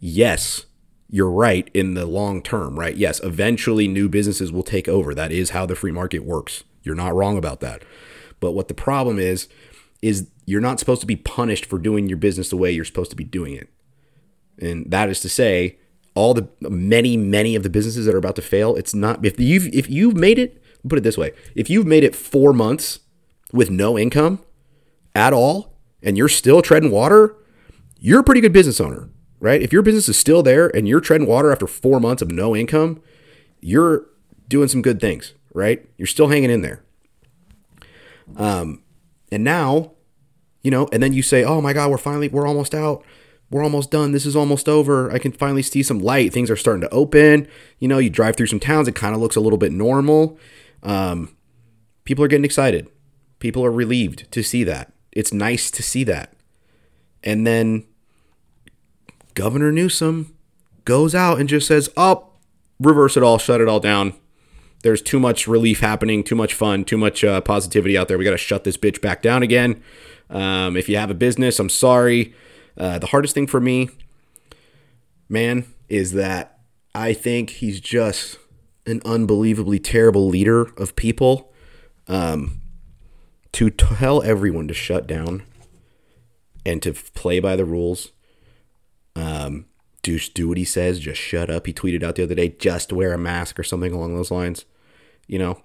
[0.00, 0.64] yes,
[1.10, 2.96] you're right in the long term, right?
[2.96, 5.14] Yes, eventually new businesses will take over.
[5.14, 6.64] That is how the free market works.
[6.82, 7.82] You're not wrong about that.
[8.40, 9.48] But what the problem is,
[10.02, 13.10] is you're not supposed to be punished for doing your business the way you're supposed
[13.10, 13.68] to be doing it.
[14.60, 15.78] And that is to say,
[16.14, 19.38] all the many, many of the businesses that are about to fail, it's not if
[19.38, 23.00] you've if you've made it, put it this way, if you've made it four months
[23.52, 24.40] with no income
[25.14, 27.36] at all, and you're still treading water,
[27.98, 29.08] you're a pretty good business owner,
[29.40, 29.62] right?
[29.62, 32.56] If your business is still there and you're treading water after four months of no
[32.56, 33.00] income,
[33.60, 34.06] you're
[34.48, 35.88] doing some good things, right?
[35.96, 36.82] You're still hanging in there.
[38.36, 38.82] Um,
[39.30, 39.92] and now,
[40.62, 43.04] you know, and then you say, "Oh my God, we're finally, we're almost out,
[43.50, 44.12] we're almost done.
[44.12, 45.10] This is almost over.
[45.10, 46.32] I can finally see some light.
[46.32, 49.20] Things are starting to open." You know, you drive through some towns, it kind of
[49.20, 50.38] looks a little bit normal.
[50.82, 51.36] Um,
[52.04, 52.88] people are getting excited.
[53.38, 54.92] People are relieved to see that.
[55.12, 56.34] It's nice to see that.
[57.22, 57.84] And then
[59.34, 60.34] Governor Newsom
[60.84, 62.30] goes out and just says, "Oh,
[62.80, 64.14] reverse it all, shut it all down.
[64.82, 68.18] There's too much relief happening, too much fun, too much uh, positivity out there.
[68.18, 69.82] We got to shut this bitch back down again.
[70.30, 72.34] Um, if you have a business, I'm sorry.
[72.76, 73.90] Uh, the hardest thing for me,
[75.28, 76.60] man, is that
[76.94, 78.38] I think he's just
[78.86, 81.52] an unbelievably terrible leader of people.
[82.06, 82.60] Um,
[83.52, 85.42] to tell everyone to shut down
[86.64, 88.12] and to play by the rules.
[89.16, 89.66] Um,
[90.02, 91.00] do do what he says.
[91.00, 91.66] Just shut up.
[91.66, 94.64] He tweeted out the other day, just wear a mask or something along those lines.
[95.26, 95.62] You know.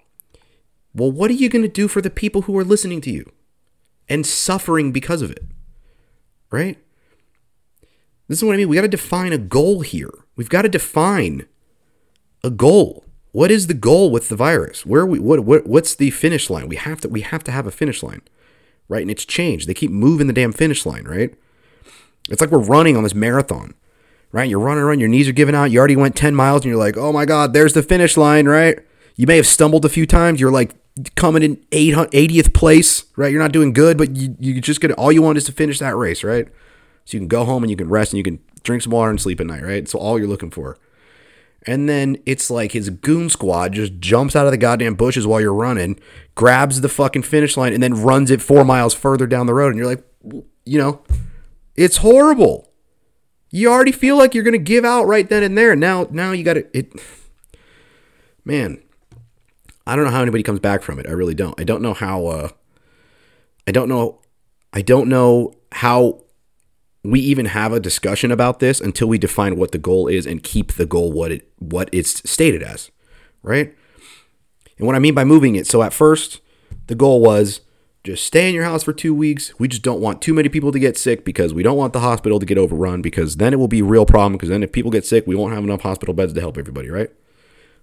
[0.94, 3.32] Well, what are you going to do for the people who are listening to you
[4.08, 5.44] and suffering because of it?
[6.52, 6.78] Right.
[8.28, 8.68] This is what I mean.
[8.68, 10.12] We got to define a goal here.
[10.36, 11.46] We've got to define
[12.42, 13.04] a goal.
[13.32, 14.86] What is the goal with the virus?
[14.86, 16.68] Where we what, what what's the finish line?
[16.68, 18.22] We have to we have to have a finish line.
[18.88, 19.02] Right?
[19.02, 19.68] And it's changed.
[19.68, 21.34] They keep moving the damn finish line, right?
[22.30, 23.74] It's like we're running on this marathon.
[24.34, 24.50] Right?
[24.50, 25.70] You're running around, your knees are giving out.
[25.70, 28.46] You already went 10 miles and you're like, "Oh my god, there's the finish line,"
[28.46, 28.76] right?
[29.14, 30.40] You may have stumbled a few times.
[30.40, 30.74] You're like
[31.14, 33.30] coming in 800 80th place, right?
[33.30, 35.78] You're not doing good, but you you just get all you want is to finish
[35.78, 36.48] that race, right?
[37.04, 39.10] So you can go home and you can rest and you can drink some water
[39.10, 39.88] and sleep at night, right?
[39.88, 40.78] So all you're looking for.
[41.64, 45.40] And then it's like his goon squad just jumps out of the goddamn bushes while
[45.40, 46.00] you're running,
[46.34, 49.68] grabs the fucking finish line, and then runs it four miles further down the road.
[49.68, 50.04] And you're like,
[50.64, 51.04] you know,
[51.76, 52.73] it's horrible.
[53.54, 55.76] You already feel like you're gonna give out right then and there.
[55.76, 56.92] Now, now you got to it.
[58.44, 58.82] Man,
[59.86, 61.06] I don't know how anybody comes back from it.
[61.06, 61.58] I really don't.
[61.58, 62.26] I don't know how.
[62.26, 62.48] Uh,
[63.64, 64.20] I don't know.
[64.72, 66.24] I don't know how
[67.04, 70.42] we even have a discussion about this until we define what the goal is and
[70.42, 72.90] keep the goal what it what it's stated as,
[73.44, 73.72] right?
[74.78, 76.40] And what I mean by moving it, so at first
[76.88, 77.60] the goal was
[78.04, 79.58] just stay in your house for 2 weeks.
[79.58, 82.00] We just don't want too many people to get sick because we don't want the
[82.00, 84.72] hospital to get overrun because then it will be a real problem because then if
[84.72, 87.10] people get sick, we won't have enough hospital beds to help everybody, right?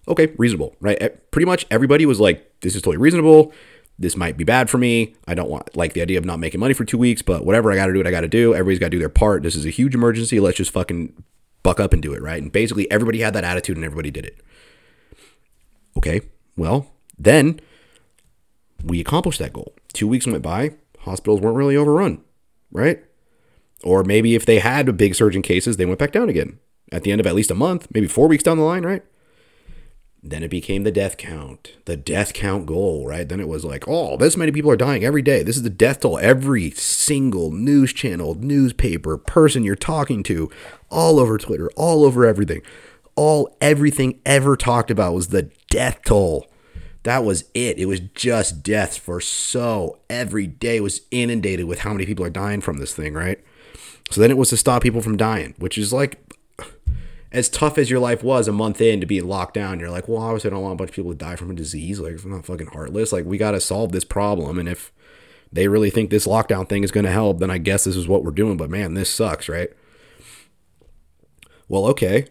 [0.08, 1.32] Okay, reasonable, right?
[1.32, 3.54] Pretty much everybody was like this is totally reasonable
[4.02, 5.16] this might be bad for me.
[5.28, 7.72] I don't want like the idea of not making money for two weeks, but whatever
[7.72, 8.54] I got to do, what I got to do.
[8.54, 9.44] Everybody's got to do their part.
[9.44, 10.40] This is a huge emergency.
[10.40, 11.24] Let's just fucking
[11.62, 12.42] buck up and do it, right?
[12.42, 14.42] And basically, everybody had that attitude and everybody did it.
[15.96, 16.22] Okay,
[16.58, 17.60] well, then
[18.84, 19.76] we accomplished that goal.
[19.92, 20.72] Two weeks went by.
[21.00, 22.24] Hospitals weren't really overrun,
[22.72, 23.04] right?
[23.84, 26.60] Or maybe if they had a big surge in cases, they went back down again
[26.92, 29.04] at the end of at least a month, maybe four weeks down the line, right?
[30.24, 33.28] Then it became the death count, the death count goal, right?
[33.28, 35.42] Then it was like, oh, this many people are dying every day.
[35.42, 36.20] This is the death toll.
[36.20, 40.52] Every single news channel, newspaper, person you're talking to,
[40.92, 42.62] all over Twitter, all over everything,
[43.16, 46.46] all everything ever talked about was the death toll.
[47.04, 47.80] That was it.
[47.80, 52.30] It was just deaths for so every day was inundated with how many people are
[52.30, 53.40] dying from this thing, right?
[54.12, 56.20] So then it was to stop people from dying, which is like
[57.32, 60.08] as tough as your life was a month in to be locked down, you're like,
[60.08, 62.00] well, obviously I don't want a bunch of people to die from a disease.
[62.00, 63.14] Like, I'm not fucking heartless.
[63.14, 64.60] Like, we got to solve this problem.
[64.60, 64.92] And if
[65.52, 68.08] they really think this lockdown thing is going to help, then I guess this is
[68.08, 68.58] what we're doing.
[68.58, 69.70] But man, this sucks, right?
[71.70, 72.28] Well, okay.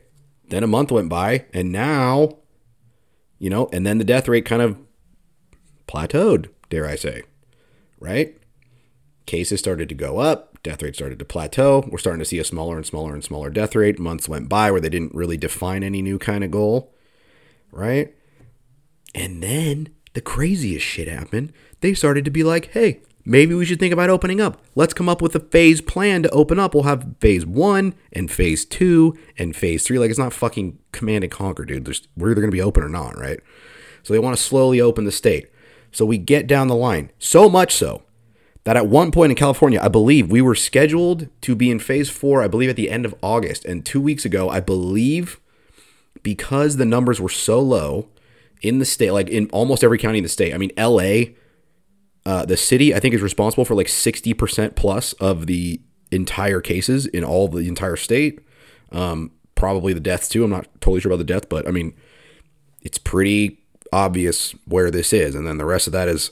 [0.48, 2.39] Then a month went by, and now,
[3.40, 4.78] you know, and then the death rate kind of
[5.88, 7.24] plateaued, dare I say,
[7.98, 8.36] right?
[9.26, 11.84] Cases started to go up death rate started to plateau.
[11.90, 13.98] We're starting to see a smaller and smaller and smaller death rate.
[13.98, 16.94] Months went by where they didn't really define any new kind of goal,
[17.72, 18.14] right?
[19.14, 21.52] And then the craziest shit happened.
[21.80, 24.60] They started to be like, hey, maybe we should think about opening up.
[24.74, 26.74] Let's come up with a phase plan to open up.
[26.74, 29.98] We'll have phase one and phase two and phase three.
[29.98, 31.84] Like, it's not fucking command and conquer, dude.
[31.84, 33.40] There's, we're either going to be open or not, right?
[34.02, 35.50] So they want to slowly open the state.
[35.92, 37.10] So we get down the line.
[37.18, 38.02] So much so
[38.64, 42.10] that at one point in California, I believe we were scheduled to be in phase
[42.10, 43.64] four, I believe at the end of August.
[43.64, 45.40] And two weeks ago, I believe
[46.22, 48.08] because the numbers were so low
[48.62, 51.32] in the state, like in almost every county in the state, I mean, LA,
[52.26, 55.80] uh, the city, I think is responsible for like 60% plus of the
[56.10, 58.40] entire cases in all the entire state.
[58.92, 60.44] Um, probably the deaths too.
[60.44, 61.94] I'm not totally sure about the death, but I mean,
[62.82, 63.58] it's pretty
[63.92, 65.34] obvious where this is.
[65.34, 66.30] And then the rest of that is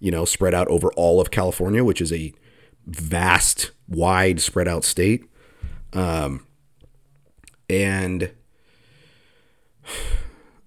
[0.00, 2.32] you know, spread out over all of California, which is a
[2.86, 5.24] vast, wide, spread out state.
[5.92, 6.46] Um,
[7.68, 8.30] and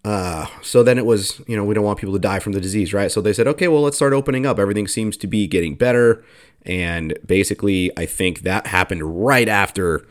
[0.05, 2.61] uh, so then it was, you know, we don't want people to die from the
[2.61, 3.11] disease, right?
[3.11, 4.59] So they said, okay, well, let's start opening up.
[4.59, 6.23] Everything seems to be getting better.
[6.65, 10.07] And basically, I think that happened right after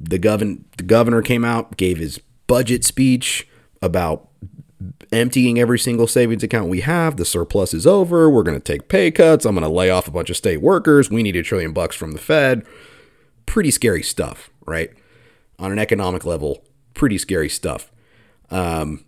[0.00, 3.48] the govern the governor came out, gave his budget speech
[3.80, 4.28] about
[5.12, 7.16] emptying every single savings account we have.
[7.16, 8.28] The surplus is over.
[8.28, 9.44] We're going to take pay cuts.
[9.44, 11.10] I'm going to lay off a bunch of state workers.
[11.10, 12.66] We need a trillion bucks from the Fed.
[13.46, 14.90] Pretty scary stuff, right?
[15.58, 16.64] On an economic level,
[16.94, 17.90] pretty scary stuff.
[18.50, 19.04] Um,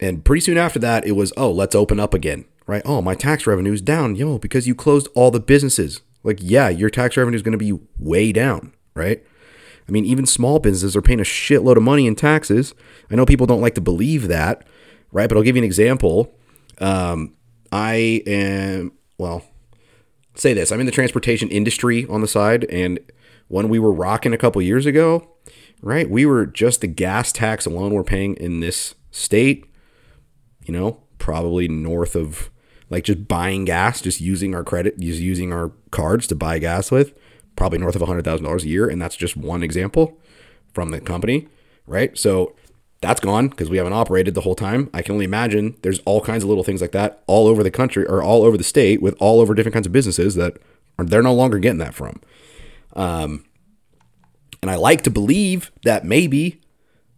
[0.00, 2.82] and pretty soon after that, it was, oh, let's open up again, right?
[2.84, 6.02] Oh, my tax revenue is down, yo, because you closed all the businesses.
[6.22, 9.22] Like, yeah, your tax revenue is going to be way down, right?
[9.86, 12.74] I mean, even small businesses are paying a shitload of money in taxes.
[13.10, 14.66] I know people don't like to believe that,
[15.12, 15.28] right?
[15.28, 16.34] But I'll give you an example.
[16.78, 17.34] Um,
[17.70, 19.44] I am, well,
[20.34, 22.64] say this I'm in the transportation industry on the side.
[22.64, 22.98] And
[23.48, 25.28] when we were rocking a couple years ago,
[25.82, 29.66] right, we were just the gas tax alone we're paying in this state,
[30.64, 32.50] you know, probably north of
[32.90, 36.90] like just buying gas, just using our credit, just using our cards to buy gas
[36.90, 37.14] with,
[37.56, 38.88] probably north of $100,000 a year.
[38.88, 40.18] And that's just one example
[40.72, 41.48] from the company,
[41.86, 42.16] right?
[42.18, 42.54] So
[43.00, 44.90] that's gone because we haven't operated the whole time.
[44.94, 47.70] I can only imagine there's all kinds of little things like that all over the
[47.70, 50.58] country or all over the state with all over different kinds of businesses that
[50.98, 52.20] are, they're no longer getting that from.
[52.94, 53.44] Um,
[54.64, 56.60] and I like to believe that maybe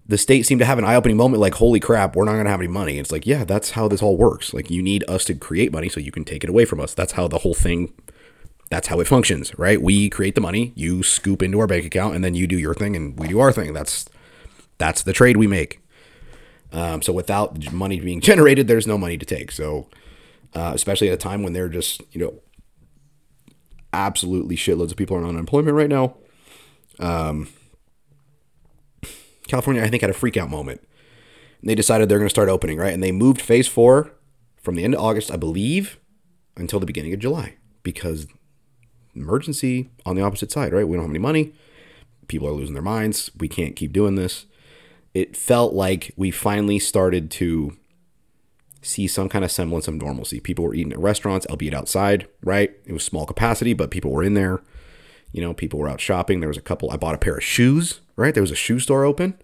[0.04, 2.50] the state seemed to have an eye-opening moment like holy crap we're not going to
[2.50, 5.24] have any money it's like yeah that's how this all works like you need us
[5.24, 7.54] to create money so you can take it away from us that's how the whole
[7.54, 7.92] thing
[8.70, 12.14] that's how it functions right we create the money you scoop into our bank account
[12.14, 14.06] and then you do your thing and we do our thing that's
[14.78, 15.80] that's the trade we make.
[16.72, 19.50] Um, so without money being generated, there's no money to take.
[19.52, 19.88] So
[20.54, 22.35] uh, especially at a time when they're just you know
[23.92, 26.16] absolutely shitloads of people are on unemployment right now.
[26.98, 27.48] Um,
[29.48, 30.80] California, I think, had a freak out moment.
[31.61, 32.92] And they decided they're going to start opening, right?
[32.92, 34.12] And they moved phase four
[34.62, 35.98] from the end of August, I believe,
[36.56, 38.26] until the beginning of July because
[39.14, 40.86] emergency on the opposite side, right?
[40.86, 41.53] We don't have any money.
[42.28, 43.30] People are losing their minds.
[43.38, 44.47] We can't keep doing this
[45.16, 47.74] it felt like we finally started to
[48.82, 50.40] see some kind of semblance of normalcy.
[50.40, 52.76] People were eating at restaurants, albeit outside, right?
[52.84, 54.61] It was small capacity, but people were in there.
[55.37, 56.41] You know, people were out shopping.
[56.41, 56.91] There was a couple.
[56.91, 58.32] I bought a pair of shoes, right?
[58.32, 59.39] There was a shoe store open.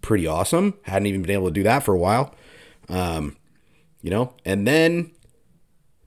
[0.00, 0.78] Pretty awesome.
[0.84, 2.34] Hadn't even been able to do that for a while.
[2.88, 3.36] Um,
[4.00, 5.10] you know, and then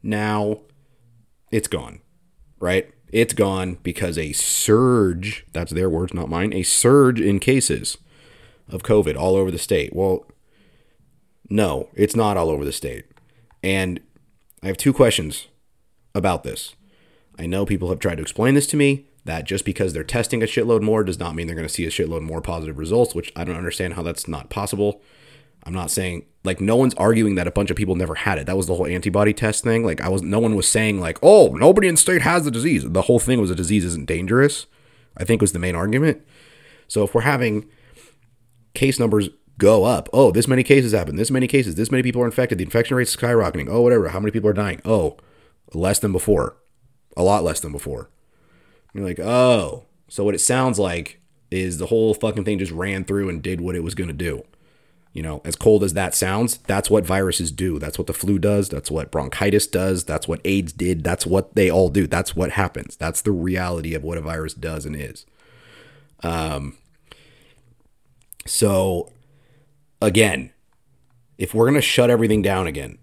[0.01, 0.61] now
[1.51, 1.99] it's gone,
[2.59, 2.91] right?
[3.11, 7.99] It's gone because a surge, that's their words, not mine, a surge in cases
[8.67, 9.95] of COVID all over the state.
[9.95, 10.25] Well,
[11.51, 13.05] no, it's not all over the state.
[13.61, 13.99] And
[14.63, 15.49] I have two questions
[16.15, 16.75] about this.
[17.37, 20.41] I know people have tried to explain this to me that just because they're testing
[20.41, 23.13] a shitload more does not mean they're going to see a shitload more positive results,
[23.13, 25.01] which I don't understand how that's not possible.
[25.63, 28.45] I'm not saying like no one's arguing that a bunch of people never had it.
[28.45, 29.83] That was the whole antibody test thing.
[29.83, 32.83] Like I was no one was saying like, "Oh, nobody in state has the disease."
[32.85, 34.67] The whole thing was a disease isn't dangerous.
[35.17, 36.25] I think was the main argument.
[36.87, 37.69] So if we're having
[38.73, 42.21] case numbers go up, oh, this many cases happen, this many cases, this many people
[42.21, 43.67] are infected, the infection rate's skyrocketing.
[43.69, 44.09] Oh, whatever.
[44.09, 44.81] How many people are dying?
[44.85, 45.17] Oh,
[45.73, 46.55] less than before.
[47.17, 48.09] A lot less than before.
[48.93, 51.19] You're like, "Oh." So what it sounds like
[51.51, 54.13] is the whole fucking thing just ran through and did what it was going to
[54.13, 54.43] do.
[55.13, 57.79] You know, as cold as that sounds, that's what viruses do.
[57.79, 58.69] That's what the flu does.
[58.69, 60.03] That's what bronchitis does.
[60.03, 61.03] That's what AIDS did.
[61.03, 62.05] That's what they all do.
[62.05, 62.95] That's what happens.
[62.95, 65.25] That's the reality of what a virus does and is.
[66.21, 66.77] Um,
[68.45, 69.11] so,
[69.99, 70.51] again,
[71.39, 72.99] if we're going to shut everything down again,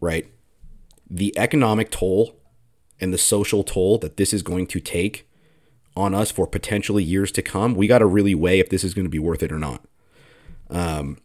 [0.00, 0.30] right,
[1.10, 2.37] the economic toll
[3.00, 5.28] and the social toll that this is going to take
[5.96, 8.94] on us for potentially years to come, we got to really weigh if this is
[8.94, 9.84] going to be worth it or not.
[10.70, 11.18] Um,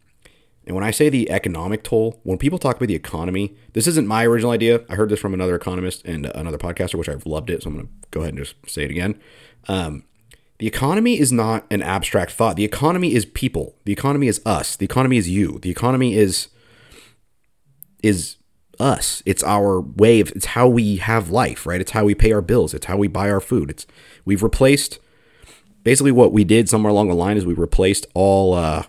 [0.66, 4.06] and when I say the economic toll, when people talk about the economy, this isn't
[4.06, 4.80] my original idea.
[4.88, 7.62] I heard this from another economist and another podcaster, which I've loved it.
[7.62, 9.20] So I'm going to go ahead and just say it again.
[9.68, 10.04] Um,
[10.58, 12.56] the economy is not an abstract thought.
[12.56, 13.76] The economy is people.
[13.84, 14.76] The economy is us.
[14.76, 15.58] The economy is you.
[15.60, 16.48] The economy is
[18.02, 18.36] is
[18.80, 19.22] us.
[19.26, 21.80] It's our way of it's how we have life, right?
[21.80, 22.74] It's how we pay our bills.
[22.74, 23.70] It's how we buy our food.
[23.70, 23.86] It's
[24.24, 24.98] we've replaced
[25.82, 28.84] basically what we did somewhere along the line is we replaced all uh,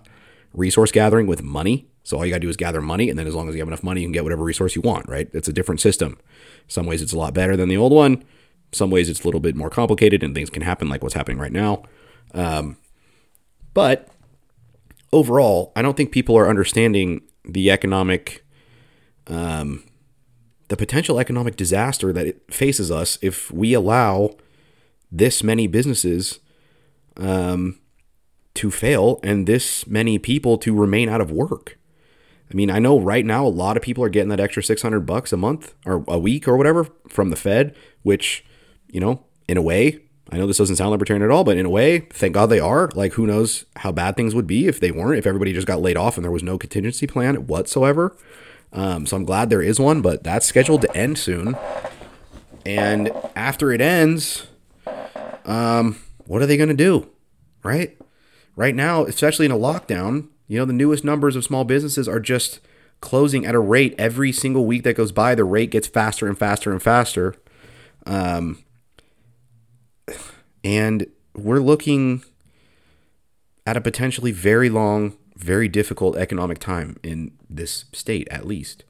[0.53, 1.87] resource gathering with money.
[2.03, 3.61] So all you got to do is gather money, and then as long as you
[3.61, 5.27] have enough money, you can get whatever resource you want, right?
[5.33, 6.19] It's a different system.
[6.67, 8.23] Some ways it's a lot better than the old one.
[8.71, 11.39] Some ways it's a little bit more complicated, and things can happen like what's happening
[11.39, 11.83] right now.
[12.35, 12.77] Um,
[13.73, 14.07] but
[15.11, 18.44] overall, I don't think people are understanding the economic,
[19.27, 19.83] um,
[20.67, 24.35] the potential economic disaster that it faces us if we allow
[25.11, 26.39] this many businesses
[27.17, 27.79] um,
[28.55, 31.77] to fail and this many people to remain out of work.
[32.51, 35.01] I mean, I know right now a lot of people are getting that extra 600
[35.01, 38.45] bucks a month or a week or whatever from the Fed, which,
[38.87, 40.01] you know, in a way,
[40.31, 42.59] I know this doesn't sound libertarian at all, but in a way, thank God they
[42.59, 42.89] are.
[42.95, 45.81] Like, who knows how bad things would be if they weren't, if everybody just got
[45.81, 48.15] laid off and there was no contingency plan whatsoever.
[48.75, 51.57] Um, so I'm glad there is one, but that's scheduled to end soon.
[52.65, 54.47] And after it ends,
[55.45, 57.09] um, what are they going to do?
[57.63, 57.97] Right?
[58.55, 62.19] Right now, especially in a lockdown, you know, the newest numbers of small businesses are
[62.19, 62.59] just
[63.01, 65.35] closing at a rate every single week that goes by.
[65.35, 67.35] The rate gets faster and faster and faster.
[68.05, 68.63] Um,
[70.63, 72.23] and we're looking
[73.65, 78.83] at a potentially very long, very difficult economic time in this state, at least.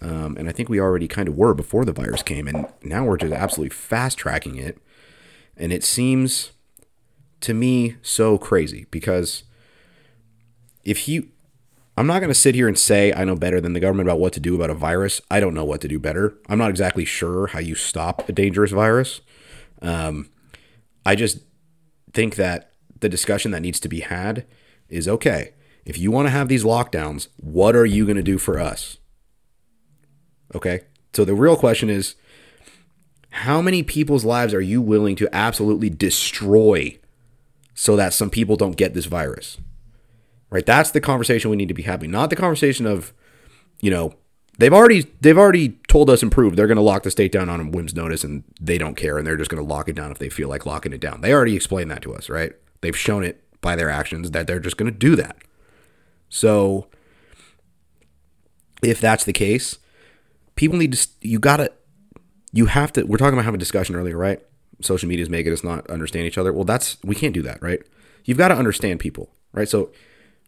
[0.00, 3.04] Um, and I think we already kind of were before the virus came, and now
[3.04, 4.78] we're just absolutely fast tracking it.
[5.56, 6.52] And it seems
[7.40, 9.44] to me so crazy because
[10.84, 11.28] if you,
[11.96, 14.20] I'm not going to sit here and say I know better than the government about
[14.20, 15.20] what to do about a virus.
[15.30, 16.34] I don't know what to do better.
[16.48, 19.20] I'm not exactly sure how you stop a dangerous virus.
[19.82, 20.30] Um,
[21.04, 21.40] I just
[22.12, 24.46] think that the discussion that needs to be had
[24.88, 25.54] is okay.
[25.84, 28.98] If you want to have these lockdowns, what are you going to do for us?
[30.54, 30.82] Okay.
[31.12, 32.14] So the real question is
[33.30, 36.98] how many people's lives are you willing to absolutely destroy
[37.74, 39.58] so that some people don't get this virus?
[40.50, 40.64] Right?
[40.64, 43.12] That's the conversation we need to be having, not the conversation of,
[43.80, 44.14] you know,
[44.58, 47.48] they've already they've already told us and proved they're going to lock the state down
[47.48, 49.94] on a whim's notice and they don't care and they're just going to lock it
[49.94, 51.20] down if they feel like locking it down.
[51.20, 52.52] They already explained that to us, right?
[52.80, 55.36] They've shown it by their actions that they're just going to do that.
[56.28, 56.88] So
[58.82, 59.78] if that's the case,
[60.54, 61.72] people need to you got to
[62.52, 64.40] you have to we're talking about having a discussion earlier, right?
[64.80, 66.52] Social media is making us not understand each other.
[66.52, 67.80] Well, that's we can't do that, right?
[68.24, 69.68] You've got to understand people, right?
[69.68, 69.90] So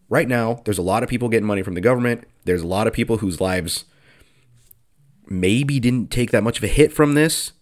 [0.08, 2.24] right now, there's a lot of people getting money from the government.
[2.44, 3.84] There's a lot of people whose lives
[5.26, 7.52] maybe didn't take that much of a hit from this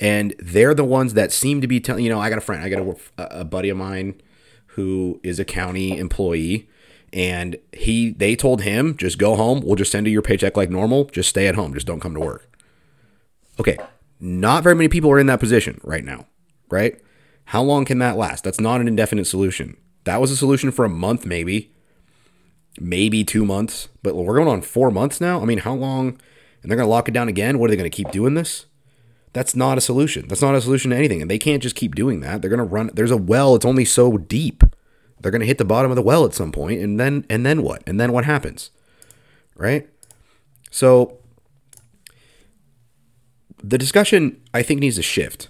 [0.00, 2.62] and they're the ones that seem to be telling you know i got a friend
[2.62, 4.18] i got a, a, buddy of mine
[4.68, 6.68] who is a county employee
[7.12, 10.70] and he they told him just go home we'll just send you your paycheck like
[10.70, 12.48] normal just stay at home just don't come to work
[13.58, 13.76] okay
[14.20, 16.26] not very many people are in that position right now
[16.70, 17.00] right
[17.46, 20.84] how long can that last that's not an indefinite solution that was a solution for
[20.84, 21.72] a month maybe
[22.78, 26.18] maybe two months but we're going on four months now i mean how long
[26.62, 27.58] and they're going to lock it down again.
[27.58, 28.66] What are they going to keep doing this?
[29.32, 30.26] That's not a solution.
[30.28, 31.22] That's not a solution to anything.
[31.22, 32.42] And they can't just keep doing that.
[32.42, 32.90] They're going to run.
[32.92, 33.54] There's a well.
[33.54, 34.64] It's only so deep.
[35.20, 37.44] They're going to hit the bottom of the well at some point, and then and
[37.44, 37.82] then what?
[37.86, 38.70] And then what happens?
[39.54, 39.88] Right?
[40.70, 41.18] So
[43.62, 45.48] the discussion I think needs to shift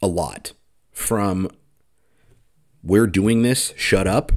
[0.00, 0.52] a lot
[0.90, 1.50] from
[2.82, 4.32] we're doing this, shut up,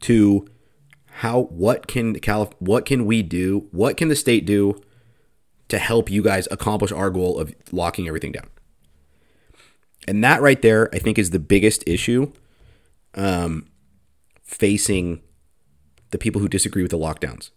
[0.00, 0.46] to
[1.18, 3.68] how what can Calif- what can we do?
[3.70, 4.80] What can the state do
[5.68, 8.48] to help you guys accomplish our goal of locking everything down?
[10.06, 12.32] And that right there, I think, is the biggest issue
[13.14, 13.68] um,
[14.42, 15.22] facing
[16.10, 17.50] the people who disagree with the lockdowns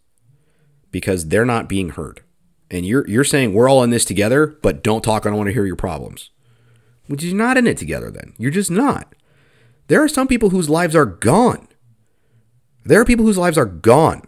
[0.91, 2.24] because they're not being heard.
[2.70, 5.26] And you're you're saying we're all in this together, but don't talk.
[5.26, 6.32] I don't want to hear your problems.
[7.08, 8.12] Which you're not in it together.
[8.12, 9.16] Then you're just not.
[9.88, 11.68] There are some people whose lives are gone.
[12.84, 14.22] There are people whose lives are gone,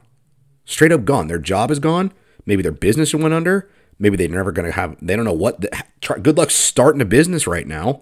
[0.66, 1.28] straight up gone.
[1.28, 2.14] Their job is gone.
[2.46, 3.70] Maybe their business went under.
[3.98, 4.96] Maybe they're never going to have.
[5.02, 5.62] They don't know what.
[5.62, 8.02] The, try, good luck starting a business right now.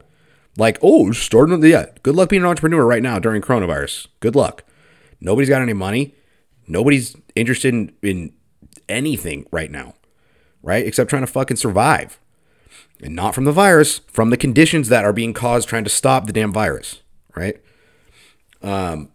[0.58, 1.64] Like, oh, starting.
[1.64, 4.08] Yeah, good luck being an entrepreneur right now during coronavirus.
[4.20, 4.64] Good luck.
[5.22, 6.16] Nobody's got any money.
[6.68, 8.34] Nobody's interested in, in
[8.89, 9.93] anything right now,
[10.62, 10.86] right?
[10.86, 12.20] Except trying to fucking survive.
[13.01, 16.26] And not from the virus, from the conditions that are being caused trying to stop
[16.26, 17.01] the damn virus,
[17.36, 17.62] right?
[18.64, 19.12] Um,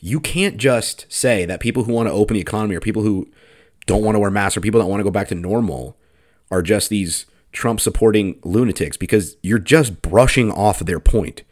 [0.00, 3.28] you can't just say that people who want to open the economy or people who
[3.86, 5.96] don't want to wear masks or people that want to go back to normal
[6.50, 11.42] are just these Trump supporting lunatics because you're just brushing off their point,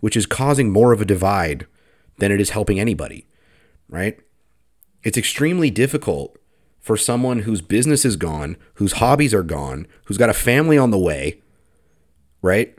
[0.00, 1.66] which is causing more of a divide
[2.18, 3.26] than it is helping anybody,
[3.88, 4.18] right?
[5.02, 6.36] It's extremely difficult
[6.80, 10.90] for someone whose business is gone, whose hobbies are gone, who's got a family on
[10.90, 11.40] the way,
[12.40, 12.76] right?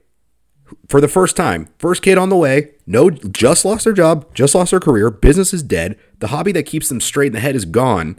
[0.90, 4.56] For the first time, first kid on the way, no, just lost their job, just
[4.56, 7.56] lost their career, business is dead, the hobby that keeps them straight in the head
[7.56, 8.18] is gone.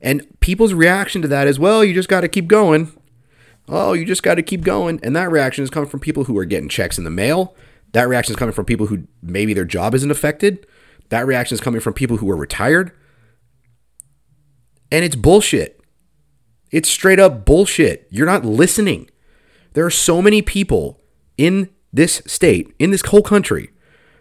[0.00, 2.92] And people's reaction to that is, well, you just got to keep going.
[3.68, 4.98] Oh, you just got to keep going.
[5.02, 7.54] And that reaction is coming from people who are getting checks in the mail.
[7.92, 10.66] That reaction is coming from people who maybe their job isn't affected.
[11.10, 12.92] That reaction is coming from people who are retired.
[14.90, 15.80] And it's bullshit.
[16.70, 18.06] It's straight up bullshit.
[18.10, 19.10] You're not listening.
[19.72, 21.00] There are so many people
[21.36, 23.70] in this state, in this whole country,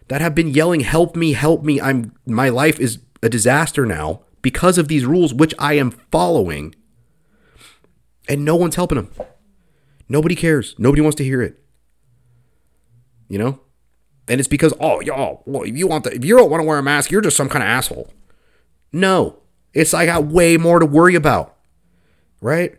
[0.08, 1.82] that have been yelling, "Help me, help me.
[1.82, 6.76] I'm my life is a disaster now because of these rules which I am following."
[8.30, 9.10] And no one's helping them.
[10.10, 10.76] Nobody cares.
[10.78, 11.60] Nobody wants to hear it.
[13.28, 13.60] You know?
[14.28, 16.68] And it's because, oh, y'all, well, if you want to, if you don't want to
[16.68, 18.12] wear a mask, you're just some kind of asshole.
[18.92, 19.40] No,
[19.74, 21.56] it's I got way more to worry about,
[22.42, 22.78] right?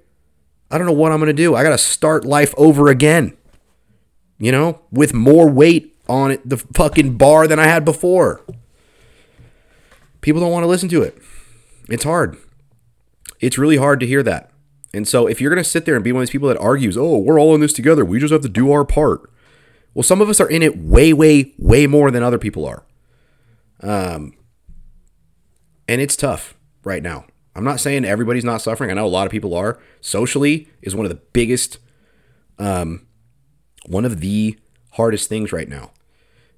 [0.70, 1.54] I don't know what I'm gonna do.
[1.54, 3.36] I gotta start life over again.
[4.38, 8.44] You know, with more weight on it, the fucking bar than I had before.
[10.20, 11.18] People don't want to listen to it.
[11.88, 12.36] It's hard.
[13.40, 14.47] It's really hard to hear that.
[14.94, 16.96] And so if you're gonna sit there and be one of these people that argues,
[16.96, 19.30] oh, we're all in this together, we just have to do our part.
[19.94, 22.84] Well, some of us are in it way, way, way more than other people are.
[23.80, 24.34] Um,
[25.88, 27.24] and it's tough right now.
[27.54, 28.90] I'm not saying everybody's not suffering.
[28.90, 29.80] I know a lot of people are.
[30.00, 31.78] Socially is one of the biggest,
[32.58, 33.06] um,
[33.86, 34.56] one of the
[34.92, 35.90] hardest things right now.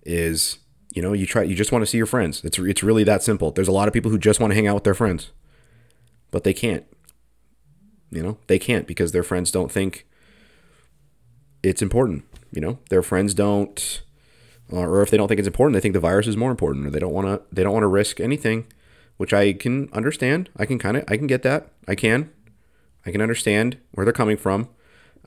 [0.03, 0.59] Is
[0.95, 2.45] you know you try you just want to see your friends.
[2.45, 3.51] It's it's really that simple.
[3.51, 5.31] There's a lot of people who just want to hang out with their friends,
[6.31, 6.85] but they can't.
[8.11, 10.07] You know they can't because their friends don't think
[11.63, 12.25] it's important.
[12.53, 14.03] You know their friends don't,
[14.71, 16.91] or if they don't think it's important, they think the virus is more important, or
[16.91, 18.67] they don't want to they don't want to risk anything
[19.21, 20.49] which I can understand.
[20.57, 21.69] I can kind of I can get that.
[21.87, 22.31] I can.
[23.05, 24.71] I can understand where they're coming from.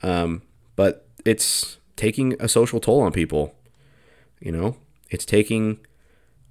[0.02, 0.42] Um,
[0.74, 3.54] but it's taking a social toll on people.
[4.40, 4.78] You know,
[5.10, 5.78] it's taking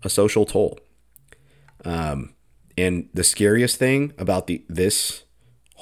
[0.03, 0.79] a social toll.
[1.84, 2.34] Um,
[2.77, 5.23] and the scariest thing about the this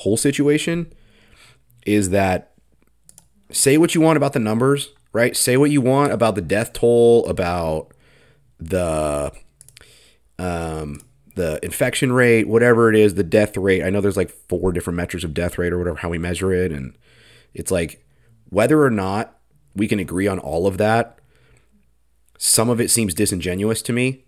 [0.02, 0.91] whole situation
[1.86, 2.52] is that
[3.52, 5.36] say what you want about the numbers, right?
[5.36, 7.93] Say what you want about the death toll, about
[8.60, 9.32] the
[10.38, 11.02] um
[11.36, 13.84] the infection rate, whatever it is, the death rate.
[13.84, 16.52] I know there's like four different metrics of death rate or whatever, how we measure
[16.52, 16.72] it.
[16.72, 16.97] And
[17.54, 18.06] it's like
[18.49, 19.39] whether or not
[19.76, 21.20] we can agree on all of that,
[22.38, 24.26] some of it seems disingenuous to me.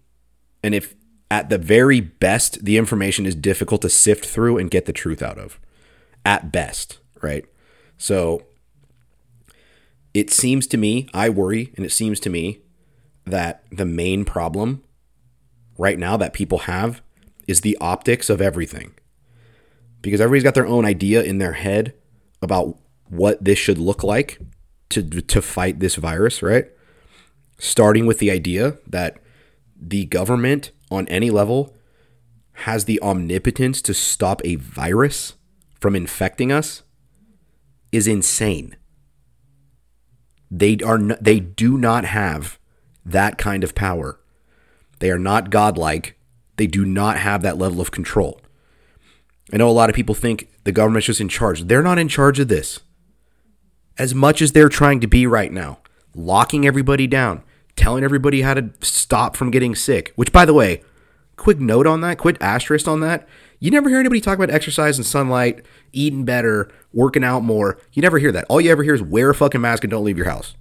[0.63, 0.95] And if
[1.34, 5.23] at the very best, the information is difficult to sift through and get the truth
[5.23, 5.59] out of,
[6.23, 7.43] at best, right?
[7.97, 8.43] So
[10.13, 12.59] it seems to me, I worry, and it seems to me
[13.25, 14.84] that the main problem
[15.75, 17.01] right now that people have
[17.47, 18.93] is the optics of everything.
[20.03, 21.95] Because everybody's got their own idea in their head
[22.43, 22.77] about
[23.09, 24.38] what this should look like
[24.89, 26.65] to to fight this virus, right?
[27.57, 29.17] Starting with the idea that
[29.75, 31.76] the government on any level
[32.54, 35.34] has the omnipotence to stop a virus
[35.80, 36.84] from infecting us
[37.91, 38.76] is insane.
[40.50, 42.60] They are n- they do not have
[43.06, 44.20] that kind of power.
[45.00, 46.18] They are not godlike.
[46.58, 48.39] They do not have that level of control.
[49.52, 51.64] I know a lot of people think the government's just in charge.
[51.64, 52.80] They're not in charge of this.
[53.98, 55.80] As much as they're trying to be right now,
[56.16, 57.44] locking everybody down,
[57.76, 60.82] telling everybody how to stop from getting sick, which, by the way,
[61.38, 63.28] quick note on that, quick asterisk on that.
[63.59, 67.80] You never hear anybody talk about exercise and sunlight, eating better, working out more.
[67.93, 68.45] You never hear that.
[68.49, 70.55] All you ever hear is wear a fucking mask and don't leave your house.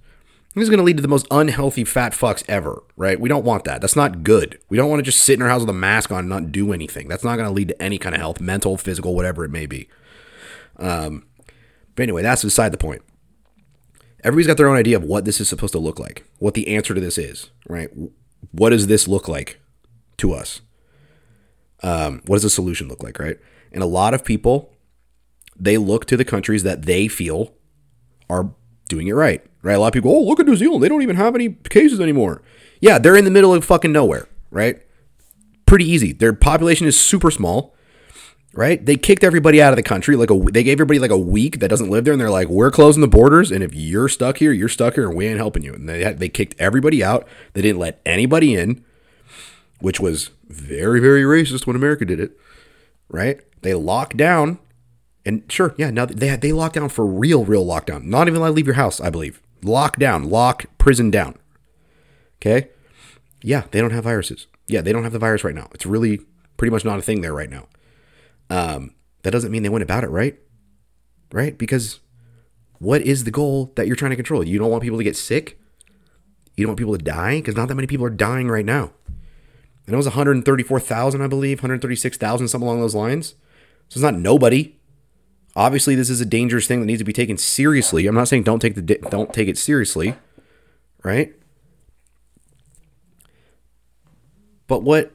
[0.55, 3.19] This is going to lead to the most unhealthy fat fucks ever, right?
[3.19, 3.81] We don't want that.
[3.81, 4.59] That's not good.
[4.69, 6.51] We don't want to just sit in our house with a mask on and not
[6.51, 7.07] do anything.
[7.07, 9.65] That's not going to lead to any kind of health, mental, physical, whatever it may
[9.65, 9.89] be.
[10.77, 11.25] Um,
[11.95, 13.01] but anyway, that's beside the point.
[14.23, 16.67] Everybody's got their own idea of what this is supposed to look like, what the
[16.69, 17.89] answer to this is, right?
[18.51, 19.59] What does this look like
[20.17, 20.61] to us?
[21.81, 23.37] Um, what does the solution look like, right?
[23.73, 24.73] And a lot of people,
[25.59, 27.53] they look to the countries that they feel
[28.29, 28.53] are
[28.87, 29.73] doing it right, right?
[29.73, 30.83] A lot of people, oh, look at New Zealand.
[30.83, 32.41] They don't even have any cases anymore.
[32.79, 34.81] Yeah, they're in the middle of fucking nowhere, right?
[35.65, 36.13] Pretty easy.
[36.13, 37.75] Their population is super small,
[38.53, 38.85] right?
[38.85, 40.15] They kicked everybody out of the country.
[40.15, 42.47] Like a, they gave everybody like a week that doesn't live there, and they're like,
[42.47, 45.37] we're closing the borders, and if you're stuck here, you're stuck here, and we ain't
[45.37, 45.73] helping you.
[45.73, 47.27] And they had, they kicked everybody out.
[47.53, 48.83] They didn't let anybody in,
[49.79, 52.37] which was very very racist when America did it,
[53.09, 53.41] right?
[53.61, 54.59] They locked down
[55.25, 58.03] and sure, yeah, now they they locked down for real, real lockdown.
[58.03, 59.41] Not even allowed to leave your house, I believe.
[59.61, 61.37] Lock down, lock prison down.
[62.41, 62.69] Okay?
[63.41, 64.47] Yeah, they don't have viruses.
[64.67, 65.69] Yeah, they don't have the virus right now.
[65.73, 66.21] It's really
[66.57, 67.67] pretty much not a thing there right now.
[68.53, 68.93] Um,
[69.23, 70.37] that doesn't mean they went about it right,
[71.31, 71.57] right?
[71.57, 72.01] Because
[72.77, 74.43] what is the goal that you're trying to control?
[74.43, 75.59] You don't want people to get sick.
[76.55, 78.91] You don't want people to die because not that many people are dying right now.
[79.87, 83.29] And it was 134,000, I believe, 136,000, something along those lines.
[83.89, 84.75] So it's not nobody.
[85.55, 88.05] Obviously, this is a dangerous thing that needs to be taken seriously.
[88.05, 90.15] I'm not saying don't take the di- don't take it seriously,
[91.03, 91.33] right?
[94.67, 95.11] But what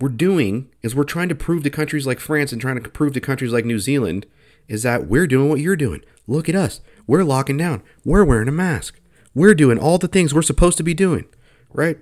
[0.00, 3.12] we're doing is we're trying to prove to countries like France and trying to prove
[3.14, 4.26] to countries like New Zealand
[4.68, 6.02] is that we're doing what you're doing.
[6.26, 6.80] Look at us.
[7.06, 7.82] We're locking down.
[8.04, 9.00] We're wearing a mask.
[9.34, 11.26] We're doing all the things we're supposed to be doing,
[11.72, 11.98] right?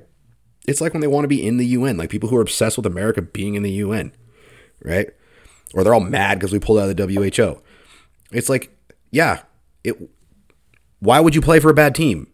[0.66, 2.76] It's like when they want to be in the UN, like people who are obsessed
[2.76, 4.12] with America being in the UN,
[4.82, 5.08] right?
[5.74, 7.62] Or they're all mad because we pulled out of the WHO.
[8.32, 8.70] It's like,
[9.10, 9.42] yeah,
[9.82, 9.96] it.
[11.00, 12.26] Why would you play for a bad team,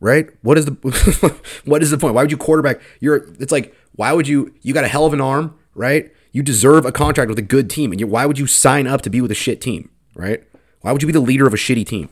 [0.00, 0.28] right?
[0.42, 0.72] What is the
[1.64, 2.14] what is the point?
[2.14, 2.80] Why would you quarterback?
[3.00, 3.28] You're.
[3.40, 4.54] It's like why would you?
[4.62, 6.12] You got a hell of an arm, right?
[6.32, 9.02] You deserve a contract with a good team, and you, why would you sign up
[9.02, 10.44] to be with a shit team, right?
[10.82, 12.10] Why would you be the leader of a shitty team,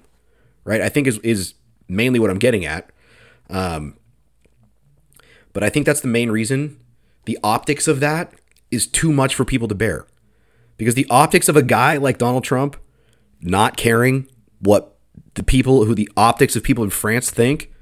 [0.64, 0.80] right?
[0.80, 1.54] I think is is
[1.88, 2.90] mainly what I'm getting at.
[3.50, 3.96] Um,
[5.52, 6.80] but I think that's the main reason.
[7.26, 8.32] The optics of that
[8.70, 10.06] is too much for people to bear.
[10.76, 12.76] Because the optics of a guy like Donald Trump
[13.40, 14.26] not caring
[14.58, 14.96] what
[15.34, 17.72] the people who the optics of people in France think,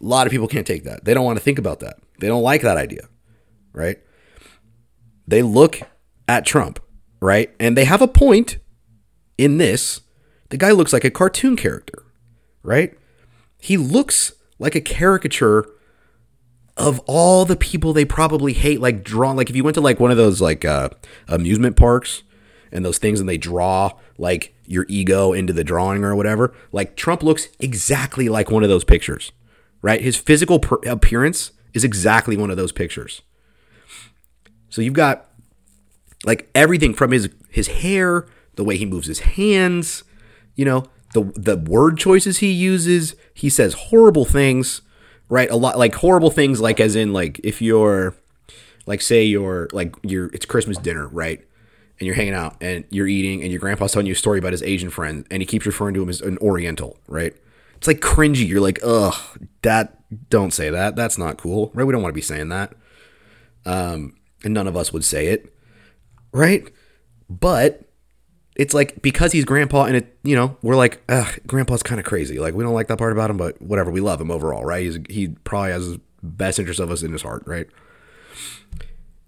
[0.00, 1.04] a lot of people can't take that.
[1.04, 1.96] They don't want to think about that.
[2.20, 3.08] They don't like that idea,
[3.72, 3.98] right?
[5.26, 5.80] They look
[6.28, 6.80] at Trump,
[7.20, 7.54] right?
[7.58, 8.58] And they have a point
[9.38, 10.00] in this.
[10.50, 12.04] The guy looks like a cartoon character,
[12.62, 12.96] right?
[13.58, 15.66] He looks like a caricature
[16.76, 20.00] of all the people they probably hate, like drawn, like if you went to like
[20.00, 20.88] one of those like uh,
[21.28, 22.22] amusement parks
[22.70, 26.96] and those things and they draw like your ego into the drawing or whatever, like
[26.96, 29.32] Trump looks exactly like one of those pictures,
[29.82, 30.00] right?
[30.00, 33.22] His physical per- appearance is exactly one of those pictures.
[34.72, 35.28] So you've got
[36.24, 40.02] like everything from his his hair, the way he moves his hands,
[40.56, 43.14] you know, the the word choices he uses.
[43.32, 44.82] He says horrible things
[45.32, 45.50] right?
[45.50, 48.14] A lot like horrible things, like as in like if you're
[48.84, 51.40] like say you're like you're it's Christmas dinner, right?
[51.98, 54.52] And you're hanging out and you're eating and your grandpa's telling you a story about
[54.52, 57.34] his Asian friend and he keeps referring to him as an Oriental, right?
[57.76, 58.46] It's like cringy.
[58.46, 59.14] You're like, ugh,
[59.62, 59.96] that
[60.28, 60.96] don't say that.
[60.96, 61.84] That's not cool, right?
[61.84, 62.74] We don't want to be saying that.
[63.64, 65.52] Um, and none of us would say it,
[66.32, 66.70] right?
[67.28, 67.88] But
[68.56, 72.06] it's like because he's grandpa and it you know we're like Ugh, grandpa's kind of
[72.06, 72.38] crazy.
[72.38, 74.82] Like we don't like that part about him but whatever we love him overall right?
[74.82, 77.66] He's, he probably has his best interest of us in his heart right?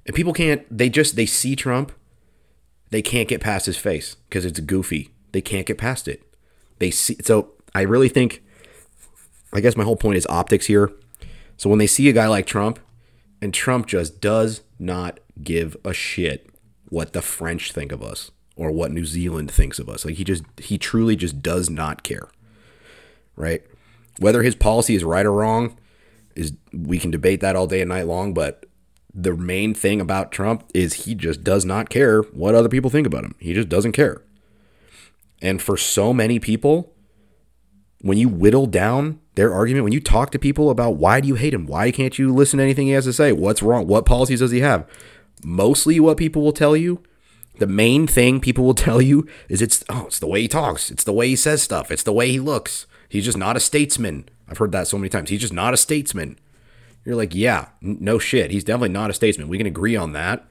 [0.07, 1.93] And people can't they just they see trump
[2.91, 5.11] they can't get past his face because it's goofy.
[5.33, 6.23] They can't get past it.
[6.79, 8.41] They see so i really think
[9.53, 10.93] i guess my whole point is optics here.
[11.57, 12.79] So when they see a guy like trump
[13.41, 16.49] and trump just does not give a shit
[16.89, 20.05] what the french think of us or what New Zealand thinks of us.
[20.05, 22.29] Like he just he truly just does not care.
[23.37, 23.63] Right?
[24.19, 25.77] Whether his policy is right or wrong
[26.37, 28.67] is we can debate that all day and night long, but
[29.13, 33.07] the main thing about Trump is he just does not care what other people think
[33.07, 33.35] about him.
[33.39, 34.23] He just doesn't care.
[35.41, 36.93] And for so many people,
[38.01, 41.35] when you whittle down their argument, when you talk to people about why do you
[41.35, 41.67] hate him?
[41.67, 43.33] Why can't you listen to anything he has to say?
[43.33, 43.87] What's wrong?
[43.87, 44.89] What policies does he have?
[45.43, 47.03] Mostly what people will tell you
[47.59, 50.91] the main thing people will tell you is it's oh it's the way he talks
[50.91, 53.61] it's the way he says stuff it's the way he looks he's just not a
[53.61, 56.37] statesman i've heard that so many times he's just not a statesman
[57.05, 58.51] You're like, yeah, n- no shit.
[58.51, 59.49] He's definitely not a statesman.
[59.49, 60.47] We can agree on that.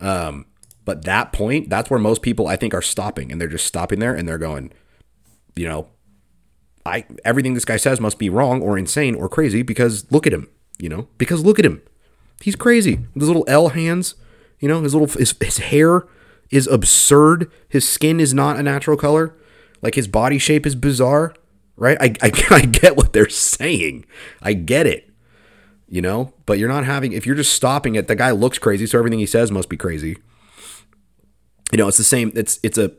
[0.00, 0.46] Um,
[0.84, 4.00] but that point, that's where most people I think are stopping, and they're just stopping
[4.00, 4.72] there, and they're going,
[5.54, 5.86] you know,
[6.86, 10.32] I everything this guy says must be wrong or insane or crazy because look at
[10.32, 11.82] him, you know, because look at him,
[12.40, 13.06] he's crazy.
[13.14, 14.14] His little L hands,
[14.60, 16.06] you know, his little his, his hair
[16.50, 17.50] is absurd.
[17.68, 19.34] His skin is not a natural color.
[19.82, 21.34] Like his body shape is bizarre,
[21.76, 21.98] right?
[22.00, 24.06] I, I, I get what they're saying.
[24.40, 25.10] I get it,
[25.88, 28.86] you know, but you're not having, if you're just stopping it, the guy looks crazy,
[28.86, 30.16] so everything he says must be crazy.
[31.70, 32.92] You know, it's the same, it's, it's a,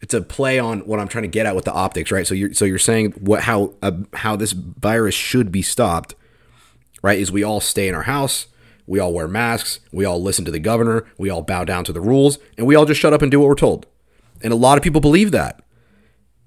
[0.00, 2.26] it's a play on what I'm trying to get at with the optics, right?
[2.26, 6.14] So you're, so you're saying what, how, uh, how this virus should be stopped,
[7.02, 7.18] right?
[7.18, 8.46] Is we all stay in our house,
[8.86, 11.92] we all wear masks, we all listen to the governor, we all bow down to
[11.92, 13.86] the rules, and we all just shut up and do what we're told.
[14.42, 15.62] And a lot of people believe that.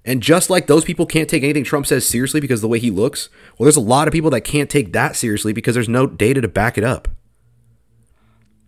[0.05, 2.79] And just like those people can't take anything Trump says seriously because of the way
[2.79, 5.87] he looks, well, there's a lot of people that can't take that seriously because there's
[5.87, 7.07] no data to back it up.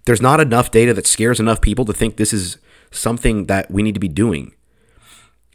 [0.05, 2.57] There's not enough data that scares enough people to think this is
[2.91, 4.53] something that we need to be doing.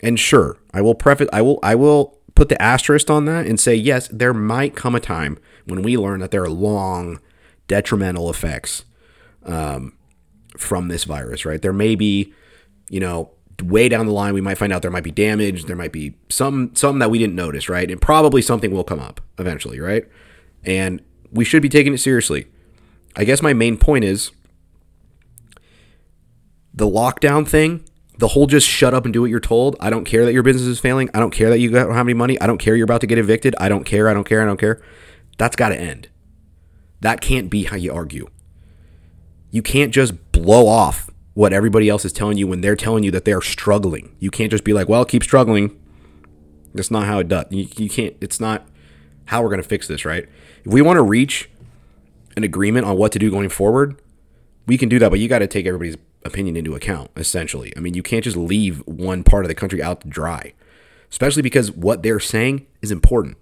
[0.03, 3.61] And sure, I will preface I will I will put the asterisk on that and
[3.61, 7.21] say yes, there might come a time when we learn that there are long
[7.69, 8.85] detrimental effects
[9.45, 9.97] um,
[10.57, 11.61] from this virus, right?
[11.61, 12.33] There may be,
[12.89, 13.31] you know,
[13.63, 16.15] way down the line we might find out there might be damage, there might be
[16.29, 17.91] some some that we didn't notice, right?
[17.91, 20.05] And probably something will come up eventually, right?
[20.65, 22.47] And we should be taking it seriously.
[23.17, 24.31] I guess my main point is
[26.73, 27.85] the lockdown thing,
[28.21, 29.77] the whole just shut up and do what you're told.
[29.81, 31.09] I don't care that your business is failing.
[31.15, 32.39] I don't care that you don't have any money.
[32.39, 33.55] I don't care you're about to get evicted.
[33.59, 34.11] I don't care.
[34.11, 34.43] I don't care.
[34.43, 34.83] I don't care.
[35.39, 36.09] That's got to end.
[37.01, 38.29] That can't be how you argue.
[39.51, 43.11] You can't just blow off what everybody else is telling you when they're telling you
[43.13, 44.15] that they're struggling.
[44.19, 45.81] You can't just be like, well, keep struggling.
[46.75, 47.47] That's not how it does.
[47.49, 48.69] You, you can't, it's not
[49.25, 50.29] how we're going to fix this, right?
[50.63, 51.49] If we want to reach
[52.37, 53.99] an agreement on what to do going forward,
[54.67, 57.73] we can do that, but you got to take everybody's opinion into account, essentially.
[57.77, 60.55] I mean, you can't just leave one part of the country out to dry,
[61.11, 63.37] especially because what they're saying is important.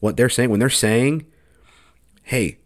[0.00, 1.26] What they're saying, when they're saying,
[2.22, 2.58] hey,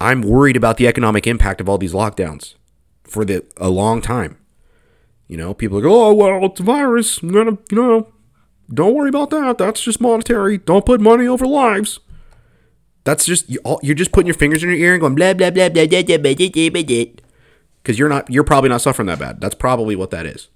[0.00, 2.54] I'm worried about the economic impact of all these lockdowns
[3.04, 4.38] for the a long time.
[5.26, 7.22] You know, people like, oh well, it's a virus.
[7.22, 8.12] I'm gonna, you know,
[8.72, 9.58] don't worry about that.
[9.58, 10.58] That's just monetary.
[10.58, 12.00] Don't put money over lives.
[13.04, 15.68] That's just you're just putting your fingers in your ear and going blah blah blah
[15.68, 17.25] blah blah blah blah blah blah.
[17.86, 19.40] Because you're not, you're probably not suffering that bad.
[19.40, 20.48] That's probably what that is.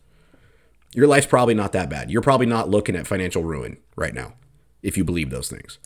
[0.96, 2.10] Your life's probably not that bad.
[2.10, 4.32] You're probably not looking at financial ruin right now,
[4.82, 5.78] if you believe those things.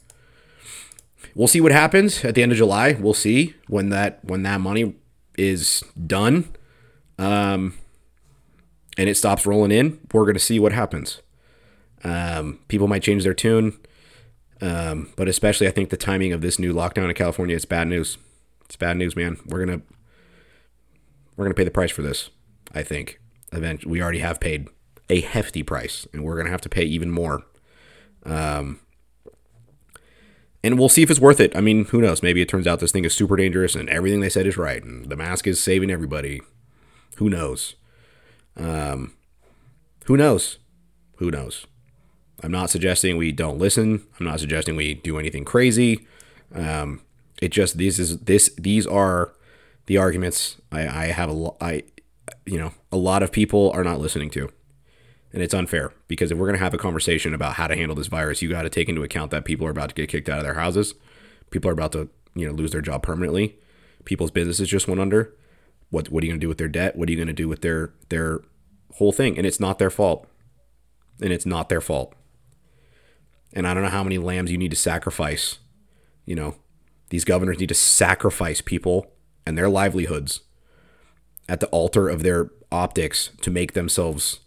[1.34, 2.95] We'll see what happens at the end of July.
[2.99, 4.95] We'll see when that when that money
[5.36, 6.49] is done,
[7.18, 7.74] um,
[8.97, 10.01] and it stops rolling in.
[10.14, 11.20] We're gonna see what happens.
[12.05, 13.78] Um, people might change their tune,
[14.62, 17.88] um, but especially I think the timing of this new lockdown in California it's bad
[17.88, 18.16] news.
[18.64, 19.36] It's bad news, man.
[19.45, 19.82] We're gonna
[21.37, 22.30] we're gonna pay the price for this.
[22.72, 23.20] I think.
[23.53, 24.68] Eventually, we already have paid
[25.09, 27.45] a hefty price, and we're gonna have to pay even more.
[28.24, 28.80] Um,
[30.64, 31.55] and we'll see if it's worth it.
[31.55, 32.22] I mean, who knows?
[32.22, 34.82] Maybe it turns out this thing is super dangerous and everything they said is right
[34.82, 36.41] and the mask is saving everybody.
[37.16, 37.74] Who knows?
[38.57, 39.12] Um,
[40.07, 40.59] who knows?
[41.16, 41.66] Who knows?
[42.43, 44.07] I'm not suggesting we don't listen.
[44.18, 46.07] I'm not suggesting we do anything crazy.
[46.55, 47.03] Um,
[47.43, 49.35] it just these is this these are
[49.87, 51.82] the arguments I, I have a lot I
[52.47, 54.49] you know a lot of people are not listening to
[55.35, 57.97] and it's unfair because if we're going to have a conversation about how to handle
[57.97, 60.28] this virus, you got to take into account that people are about to get kicked
[60.28, 60.95] out of their houses.
[61.51, 63.59] People are about to, you know, lose their job permanently.
[64.05, 65.35] People's businesses just went under.
[65.91, 66.95] What what are you going to do with their debt?
[66.95, 68.43] What are you going to do with their their
[68.95, 69.37] whole thing?
[69.37, 70.28] And it's not their fault.
[71.20, 72.14] And it's not their fault.
[73.53, 75.59] And I don't know how many lambs you need to sacrifice.
[76.26, 76.55] You know,
[77.11, 79.11] these governors need to sacrifice people
[79.47, 80.40] and their livelihoods
[81.49, 84.40] at the altar of their optics to make themselves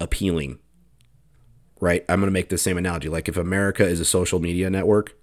[0.00, 0.58] appealing.
[1.80, 2.04] Right?
[2.08, 3.08] I'm going to make the same analogy.
[3.08, 5.14] Like if America is a social media network,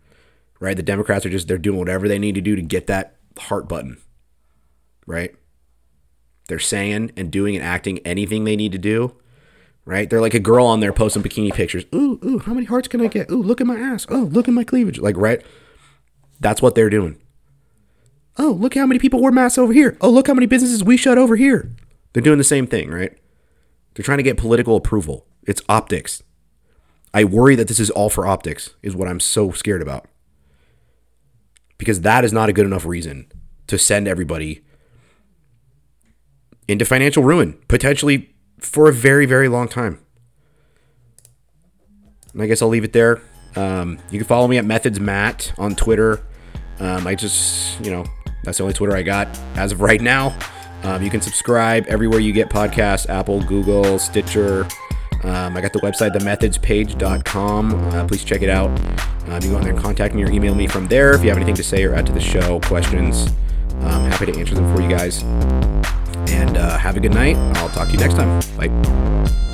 [0.60, 0.76] right?
[0.76, 3.70] The Democrats are just they're doing whatever they need to do to get that heart
[3.70, 3.98] button.
[5.06, 5.36] Right?
[6.48, 9.16] They're saying and doing and acting anything they need to do.
[9.86, 10.10] Right?
[10.10, 11.86] They're like a girl on there posting bikini pictures.
[11.96, 13.32] Ooh, ooh, how many hearts can I get?
[13.32, 14.06] Ooh, look at my ass.
[14.10, 15.00] Oh, look at my cleavage.
[15.00, 15.42] Like, right?
[16.40, 17.20] That's what they're doing.
[18.42, 19.98] Oh, look how many people wore masks over here.
[20.00, 21.76] Oh, look how many businesses we shut over here.
[22.14, 23.16] They're doing the same thing, right?
[23.94, 25.28] They're trying to get political approval.
[25.44, 26.24] It's optics.
[27.14, 30.06] I worry that this is all for optics, is what I'm so scared about.
[31.78, 33.30] Because that is not a good enough reason
[33.68, 34.64] to send everybody
[36.68, 40.00] into financial ruin, potentially for a very, very long time.
[42.32, 43.22] And I guess I'll leave it there.
[43.58, 46.24] Um, you can follow me at Methods Matt on Twitter.
[46.80, 48.06] Um, I just, you know,
[48.44, 50.38] that's the only Twitter I got as of right now.
[50.84, 54.68] Um, you can subscribe everywhere you get podcasts Apple, Google, Stitcher.
[55.24, 57.74] Um, I got the website, themethodspage.com.
[57.74, 58.70] Uh, please check it out.
[59.28, 61.30] Um, you go on there and contact me or email me from there if you
[61.30, 63.28] have anything to say or add to the show, questions.
[63.82, 65.24] I'm happy to answer them for you guys.
[66.32, 67.36] And uh, have a good night.
[67.58, 68.40] I'll talk to you next time.
[68.58, 69.49] Bye.